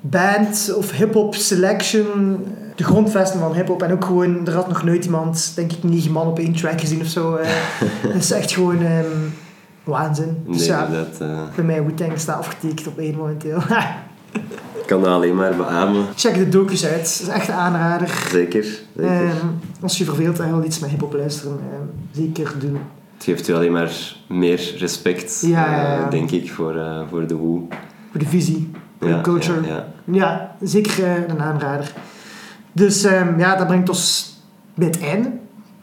band 0.00 0.72
of 0.76 0.90
hip-hop 0.90 1.34
selection. 1.34 2.44
De 2.76 2.84
grondvesten 2.84 3.40
van 3.40 3.54
hip-hop. 3.54 3.82
En 3.82 3.92
ook 3.92 4.04
gewoon, 4.04 4.46
er 4.46 4.54
had 4.54 4.68
nog 4.68 4.82
nooit 4.82 5.04
iemand, 5.04 5.52
denk 5.54 5.72
ik, 5.72 5.82
negen 5.82 6.12
man 6.12 6.26
op 6.26 6.38
één 6.38 6.52
track 6.54 6.80
gezien 6.80 7.00
of 7.00 7.06
zo. 7.06 7.34
eh. 7.36 7.48
dat 8.12 8.14
is 8.14 8.30
echt 8.30 8.52
gewoon 8.52 8.82
ehm, 8.82 9.04
waanzin. 9.84 10.42
Dus 10.46 10.58
Nee, 10.58 10.66
ja, 10.68 10.86
dat 10.86 11.20
eh, 11.20 11.38
bij 11.54 11.64
mij 11.64 11.84
Wu-Tang 11.84 12.18
staat 12.18 12.38
afgetekend 12.38 12.86
op 12.86 12.98
één 12.98 13.16
momenteel. 13.16 13.58
ik 14.80 14.86
kan 14.86 15.00
dat 15.02 15.10
alleen 15.12 15.34
maar 15.36 15.56
beamen. 15.56 16.04
Check 16.14 16.34
de 16.34 16.48
docus 16.48 16.84
uit. 16.86 16.98
Dat 17.18 17.28
is 17.28 17.28
echt 17.28 17.48
een 17.48 17.54
aanrader. 17.54 18.08
Zeker. 18.30 18.64
zeker. 18.96 19.10
Ehm, 19.10 19.46
als 19.82 19.98
je 19.98 20.04
verveelt 20.04 20.38
en 20.38 20.46
je 20.46 20.54
wil 20.54 20.64
iets 20.64 20.78
met 20.78 20.90
hip-hop 20.90 21.12
luisteren, 21.14 21.58
ehm, 21.72 21.86
zeker 22.22 22.52
doen. 22.58 22.78
Het 23.14 23.24
geeft 23.24 23.48
u 23.48 23.54
alleen 23.54 23.72
maar 23.72 24.16
meer 24.28 24.74
respect, 24.78 25.40
Ja, 25.46 25.48
ja, 25.70 25.82
ja. 25.82 26.04
eh, 26.04 26.10
denk 26.10 26.30
ik, 26.30 26.52
voor, 26.52 26.74
voor 27.10 27.26
de 27.26 27.36
Who. 27.36 27.68
Voor 28.10 28.20
de 28.20 28.26
visie, 28.26 28.70
voor 29.00 29.08
de 29.08 29.20
culture. 29.20 29.84
ja, 30.04 30.54
zeker 30.60 31.30
een 31.30 31.40
aanrader. 31.40 31.92
Dus 32.76 33.04
ehm, 33.04 33.38
ja, 33.38 33.56
dat 33.56 33.66
brengt 33.66 33.88
ons 33.88 34.34
bij 34.74 34.86
het 34.86 35.00
einde 35.00 35.30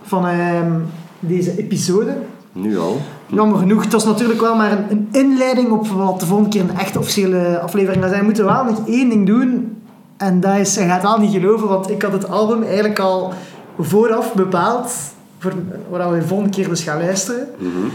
van 0.01 0.27
ehm, 0.27 0.79
deze 1.19 1.57
episode. 1.57 2.17
Nu 2.51 2.77
al. 2.77 3.01
Jammer 3.27 3.57
genoeg, 3.57 3.83
het 3.83 3.93
was 3.93 4.05
natuurlijk 4.05 4.41
wel 4.41 4.55
maar 4.55 4.71
een, 4.71 4.85
een 4.89 5.07
inleiding 5.11 5.71
op 5.71 5.87
wat 5.87 6.19
de 6.19 6.25
volgende 6.25 6.49
keer 6.49 6.61
een 6.61 6.77
echte 6.77 6.99
officiële 6.99 7.59
aflevering 7.59 8.01
gaat 8.01 8.09
zijn. 8.09 8.21
We 8.21 8.27
moeten 8.27 8.45
wel 8.45 8.63
nog 8.63 8.87
één 8.87 9.09
ding 9.09 9.27
doen. 9.27 9.77
En 10.17 10.39
dat 10.39 10.57
is, 10.57 10.75
je 10.75 10.81
gaat 10.81 11.01
wel 11.01 11.17
niet 11.17 11.31
geloven, 11.31 11.67
want 11.67 11.89
ik 11.89 12.01
had 12.01 12.11
het 12.11 12.29
album 12.29 12.63
eigenlijk 12.63 12.99
al 12.99 13.33
vooraf 13.79 14.33
bepaald. 14.33 14.91
Voor 15.39 15.53
wat 15.89 16.09
we 16.09 16.19
de 16.19 16.27
volgende 16.27 16.51
keer 16.51 16.69
dus 16.69 16.83
gaan 16.83 16.97
luisteren. 17.01 17.47
Mhm. 17.57 17.87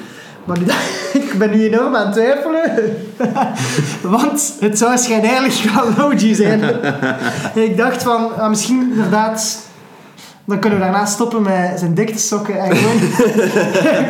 Maar 0.49 0.59
nu, 0.59 0.65
ik 1.23 1.35
ben 1.39 1.51
nu 1.51 1.65
enorm 1.65 1.97
aan 1.97 2.07
het 2.07 2.13
twijfelen. 2.13 2.97
Want 4.17 4.55
het 4.61 4.79
zou 4.79 4.91
waarschijnlijk 4.91 5.55
wel 5.55 5.85
Logi 5.97 6.35
zijn. 6.35 6.63
En 7.55 7.63
ik 7.71 7.77
dacht 7.77 8.03
van, 8.03 8.37
ah, 8.37 8.49
misschien 8.49 8.91
inderdaad... 8.91 9.67
Dan 10.45 10.59
kunnen 10.59 10.79
we 10.79 10.85
daarna 10.85 11.07
stoppen 11.07 11.43
met 11.43 11.79
zijn 11.79 11.95
dik 11.95 12.11
te 12.11 12.19
sokken 12.19 12.59
en 12.61 12.77
gewoon, 12.77 12.99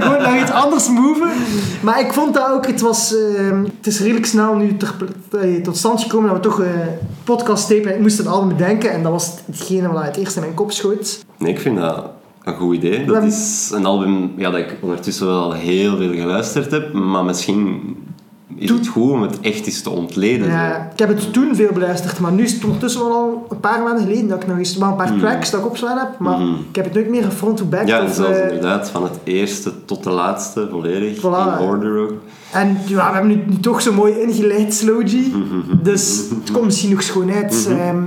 gewoon 0.01 0.23
naar 0.23 0.41
iets 0.41 0.51
anders 0.51 0.89
moven. 0.89 1.31
Maar 1.81 2.01
ik 2.01 2.13
vond 2.13 2.35
dat 2.35 2.51
ook, 2.51 2.67
het 2.67 2.81
was... 2.81 3.15
ehm, 3.15 3.65
het 3.77 3.87
is 3.87 4.01
redelijk 4.01 4.27
snel 4.27 4.55
nu 4.55 4.77
ter, 4.77 4.95
eh, 5.41 5.63
tot 5.63 5.77
stand 5.77 6.03
gekomen 6.03 6.29
dat 6.29 6.37
we 6.37 6.43
toch 6.43 6.59
een 6.59 6.99
podcast 7.25 7.69
tapen. 7.69 7.95
Ik 7.95 8.01
moest 8.01 8.19
een 8.19 8.27
album 8.27 8.49
bedenken 8.49 8.91
en 8.91 9.03
dat 9.03 9.13
was 9.13 9.35
hetgene 9.47 9.93
wat 9.93 10.05
het 10.05 10.17
eerst 10.17 10.37
in 10.37 10.43
mijn 10.43 10.55
kop 10.55 10.73
schoot. 10.73 11.25
Nee, 11.39 11.53
ik 11.53 11.61
vind 11.61 11.79
dat 11.79 12.05
een 12.49 12.57
goed 12.57 12.75
idee. 12.75 13.05
Dat 13.05 13.23
is 13.23 13.71
een 13.75 13.85
album 13.87 14.33
ja, 14.37 14.51
dat 14.51 14.61
ik 14.61 14.77
ondertussen 14.81 15.27
wel 15.27 15.43
al 15.43 15.53
heel 15.53 15.97
veel 15.97 16.13
geluisterd 16.13 16.71
heb, 16.71 16.93
maar 16.93 17.25
misschien 17.25 17.81
is 18.57 18.71
het 18.71 18.87
goed 18.87 19.11
om 19.13 19.23
het 19.23 19.41
echt 19.41 19.67
eens 19.67 19.83
te 19.83 19.91
ontleden. 19.91 20.45
zo. 20.47 20.53
Ja, 20.53 20.91
ik 20.93 20.99
heb 20.99 21.09
het 21.09 21.33
toen 21.33 21.55
veel 21.55 21.73
beluisterd, 21.73 22.21
maar 22.21 22.33
nu 22.33 22.43
is 22.43 22.53
het 22.53 22.65
ondertussen 22.65 23.01
wel 23.01 23.13
al 23.13 23.47
een 23.51 23.61
paar 23.61 23.83
maanden 23.83 24.03
geleden 24.05 24.29
dat 24.29 24.43
ik 24.43 24.49
nog 24.49 24.59
eens 24.59 24.77
wel 24.77 24.89
een 24.89 24.97
paar 24.97 25.17
tracks 25.19 25.51
dat 25.51 25.61
ik 25.61 25.67
opslaan 25.67 25.99
heb, 25.99 26.19
maar 26.19 26.39
Mhm. 26.39 26.55
ik 26.69 26.77
heb 26.77 26.85
het 26.85 26.95
nooit 26.95 27.09
meer 27.11 27.31
front 27.31 27.57
to 27.57 27.65
back. 27.65 27.87
Ja, 27.87 27.99
en 27.99 28.05
of, 28.07 28.15
zelfs 28.15 28.39
eh, 28.39 28.43
inderdaad, 28.47 28.91
van 28.91 29.03
het 29.03 29.19
eerste 29.25 29.85
tot 29.85 30.05
de 30.05 30.11
laatste, 30.11 30.69
volledig, 30.71 31.17
Voilà. 31.19 31.59
in 31.61 31.67
order 31.67 31.99
ook. 31.99 32.13
en 32.53 32.77
ja, 32.87 33.07
we 33.09 33.13
hebben 33.13 33.31
nu, 33.31 33.43
nu 33.47 33.61
toch 33.61 33.83
zo 33.83 33.93
mooi 33.93 34.21
ingeleid. 34.21 34.83
Mhm. 34.87 35.61
Dus 35.83 36.25
het 36.41 36.51
komt 36.53 36.65
misschien 36.65 36.91
nog 36.91 37.03
schoon 37.03 37.31
uit. 37.33 37.67
Ehm, 37.71 38.03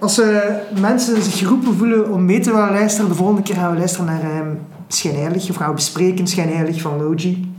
als 0.00 0.18
eh, 0.18 0.38
mensen 0.80 1.22
zich 1.22 1.38
geroepen 1.38 1.76
voelen 1.76 2.12
om 2.12 2.24
mee 2.24 2.40
te 2.40 2.52
willen 2.52 2.70
luisteren, 2.70 3.08
de 3.08 3.14
volgende 3.14 3.42
keer 3.42 3.54
gaan 3.54 3.72
we 3.72 3.78
luisteren 3.78 4.06
naar 4.06 4.22
ehm 4.22 4.54
Schijnheilig, 4.88 5.50
of 5.50 5.56
gaan 5.56 5.68
we 5.68 5.74
bespreken 5.74 6.26
Schijnheilig 6.26 6.80
van 6.80 7.02
Logi. 7.02 7.52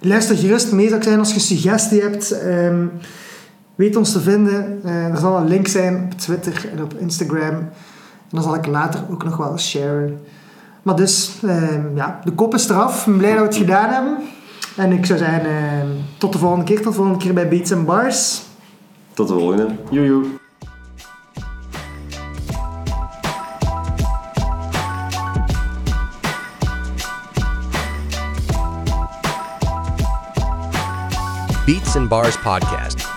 Luister 0.00 0.36
gerust 0.36 0.72
mee, 0.72 0.86
zou 0.86 0.98
ik 0.98 1.06
zijn, 1.06 1.18
als 1.18 1.34
je 1.34 1.40
suggestie 1.40 2.00
hebt. 2.00 2.30
ehm, 2.30 2.86
weet 3.74 3.96
ons 3.96 4.12
te 4.12 4.20
vinden. 4.20 4.80
Eh, 4.84 5.06
er 5.06 5.16
zal 5.16 5.36
een 5.36 5.48
link 5.48 5.66
zijn 5.68 6.02
op 6.04 6.18
Twitter 6.18 6.70
en 6.72 6.82
op 6.82 6.94
Instagram. 6.94 7.54
En 7.54 8.30
dan 8.30 8.42
zal 8.42 8.54
ik 8.54 8.66
later 8.66 9.00
ook 9.10 9.24
nog 9.24 9.36
wel 9.36 9.58
sharen. 9.58 10.20
Maar 10.82 10.96
dus, 10.96 11.38
ehm, 11.46 11.82
ja, 11.94 12.20
de 12.24 12.32
kop 12.32 12.54
is 12.54 12.68
eraf. 12.68 12.98
Ik 13.00 13.06
ben 13.06 13.16
blij 13.16 13.30
dat 13.30 13.40
we 13.40 13.46
het 13.46 13.56
gedaan 13.56 13.90
hebben. 13.90 14.16
En 14.76 14.92
ik 14.92 15.06
zou 15.06 15.18
zeggen, 15.18 15.42
tot 16.18 16.32
de 16.32 16.38
volgende 16.38 16.64
keer. 16.64 16.76
Tot 16.76 16.84
de 16.84 16.92
volgende 16.92 17.18
keer 17.18 17.34
bij 17.34 17.48
Beats 17.48 17.72
and 17.72 17.86
Bars. 17.86 18.42
Tot 19.12 19.28
de 19.28 19.34
volgende. 19.34 19.68
Joejoe. 19.90 20.24
And 31.96 32.08
Bars 32.10 32.36
Podcast. 32.36 33.13